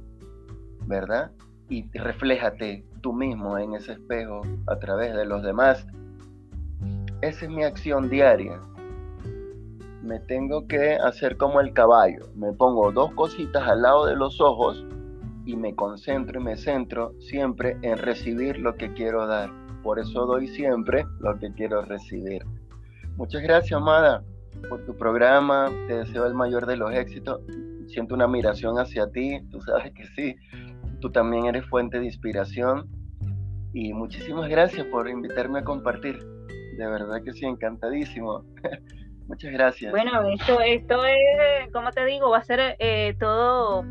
¿verdad? 0.88 1.32
Y 1.70 1.90
refléjate 1.98 2.84
tú 3.00 3.14
mismo 3.14 3.58
en 3.58 3.76
ese 3.76 3.94
espejo 3.94 4.42
a 4.68 4.76
través 4.76 5.16
de 5.16 5.26
los 5.26 5.42
demás. 5.42 5.88
Esa 7.22 7.46
es 7.46 7.50
mi 7.50 7.64
acción 7.64 8.10
diaria. 8.10 8.60
Me 10.04 10.20
tengo 10.20 10.68
que 10.68 10.96
hacer 10.96 11.38
como 11.38 11.62
el 11.62 11.74
caballo. 11.74 12.32
Me 12.36 12.54
pongo 12.54 12.92
dos 12.92 13.12
cositas 13.14 13.68
al 13.68 13.84
lado 13.84 14.06
de 14.06 14.16
los 14.16 14.42
ojos 14.42 14.86
y 15.46 15.56
me 15.56 15.76
concentro 15.76 16.40
y 16.40 16.44
me 16.44 16.58
centro 16.58 17.14
siempre 17.20 17.78
en 17.82 17.98
recibir 17.98 18.58
lo 18.58 18.76
que 18.76 18.94
quiero 18.94 19.28
dar. 19.28 19.50
Por 19.84 20.00
eso 20.00 20.26
doy 20.26 20.48
siempre 20.48 21.06
lo 21.20 21.38
que 21.40 21.52
quiero 21.54 21.82
recibir. 21.84 22.44
Muchas 23.18 23.42
gracias, 23.42 23.80
Amada, 23.80 24.24
por 24.70 24.86
tu 24.86 24.96
programa. 24.96 25.70
Te 25.88 25.98
deseo 25.98 26.26
el 26.26 26.34
mayor 26.34 26.66
de 26.66 26.78
los 26.78 26.94
éxitos. 26.94 27.42
Siento 27.88 28.16
una 28.16 28.26
admiración 28.26 28.80
hacia 28.80 29.08
ti. 29.12 29.40
Tú 29.50 29.62
sabes 29.62 29.92
que 29.94 30.06
sí. 30.16 30.36
Tú 31.00 31.12
también 31.12 31.46
eres 31.46 31.66
fuente 31.66 32.00
de 32.00 32.06
inspiración. 32.06 32.88
Y 33.74 33.94
muchísimas 33.94 34.50
gracias 34.50 34.86
por 34.88 35.10
invitarme 35.10 35.60
a 35.60 35.64
compartir. 35.64 36.20
De 36.78 36.88
verdad 36.88 37.22
que 37.24 37.34
sí, 37.34 37.46
encantadísimo. 37.46 38.44
Muchas 39.32 39.54
gracias. 39.54 39.92
Bueno, 39.92 40.28
esto, 40.28 40.60
esto 40.60 41.06
es, 41.06 41.72
como 41.72 41.92
te 41.92 42.04
digo, 42.04 42.30
va 42.32 42.40
a 42.40 42.44
ser 42.44 42.76
eh, 42.80 43.16
todo. 43.18 43.86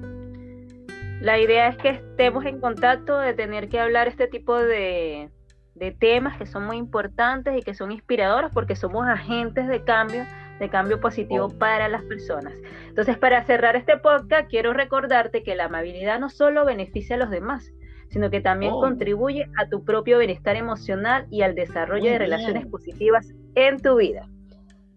La 1.23 1.39
idea 1.39 1.69
es 1.69 1.79
que 1.79 1.89
estemos 1.89 2.45
en 2.45 2.61
contacto, 2.61 3.19
de 3.19 3.33
tener 3.33 3.71
que 3.71 3.81
hablar 3.81 4.07
este 4.07 4.29
tipo 4.29 4.59
de, 4.59 5.31
de 5.75 5.93
temas 5.93 6.37
que 6.37 6.45
son 6.45 6.67
muy 6.67 6.77
importantes 6.77 7.57
y 7.57 7.63
que 7.63 7.73
son 7.73 7.91
inspiradores 7.91 8.51
porque 8.53 8.77
somos 8.77 9.07
agentes 9.09 9.67
de 9.67 9.83
cambio, 9.83 10.27
de 10.59 10.69
cambio 10.69 11.01
positivo 11.01 11.47
oh. 11.47 11.59
para 11.59 11.89
las 11.89 12.03
personas. 12.03 12.53
Entonces, 12.89 13.17
para 13.17 13.43
cerrar 13.45 13.77
este 13.77 13.97
podcast, 13.97 14.47
quiero 14.51 14.75
recordarte 14.75 15.43
que 15.43 15.55
la 15.55 15.65
amabilidad 15.65 16.21
no 16.21 16.29
solo 16.29 16.67
beneficia 16.67 17.17
a 17.17 17.19
los 17.19 17.31
demás, 17.31 17.73
sino 18.11 18.29
que 18.29 18.43
también 18.43 18.75
oh. 18.75 18.81
contribuye 18.81 19.47
a 19.57 19.71
tu 19.71 19.85
propio 19.85 20.19
bienestar 20.19 20.57
emocional 20.57 21.27
y 21.31 21.41
al 21.41 21.55
desarrollo 21.55 22.11
de 22.11 22.19
relaciones 22.19 22.67
positivas 22.67 23.33
en 23.55 23.81
tu 23.81 23.97
vida. 23.97 24.29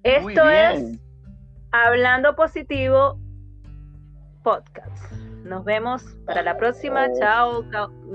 Esto 0.04 0.50
es 0.50 1.00
Hablando 1.72 2.36
Positivo 2.36 3.18
Podcast. 4.44 5.14
Nos 5.46 5.64
vemos 5.64 6.04
para 6.26 6.42
la 6.42 6.58
próxima. 6.58 7.08
Oh. 7.10 7.20
Chao, 7.20 7.64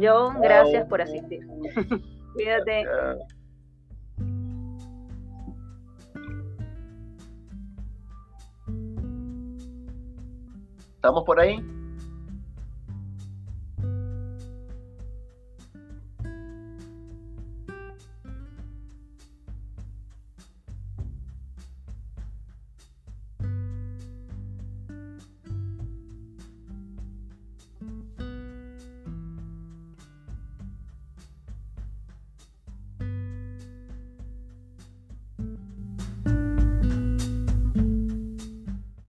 John. 0.00 0.40
Gracias 0.42 0.86
por 0.86 1.00
asistir. 1.00 1.40
Cuídate. 2.34 2.84
¿Estamos 10.96 11.24
por 11.24 11.40
ahí? 11.40 11.58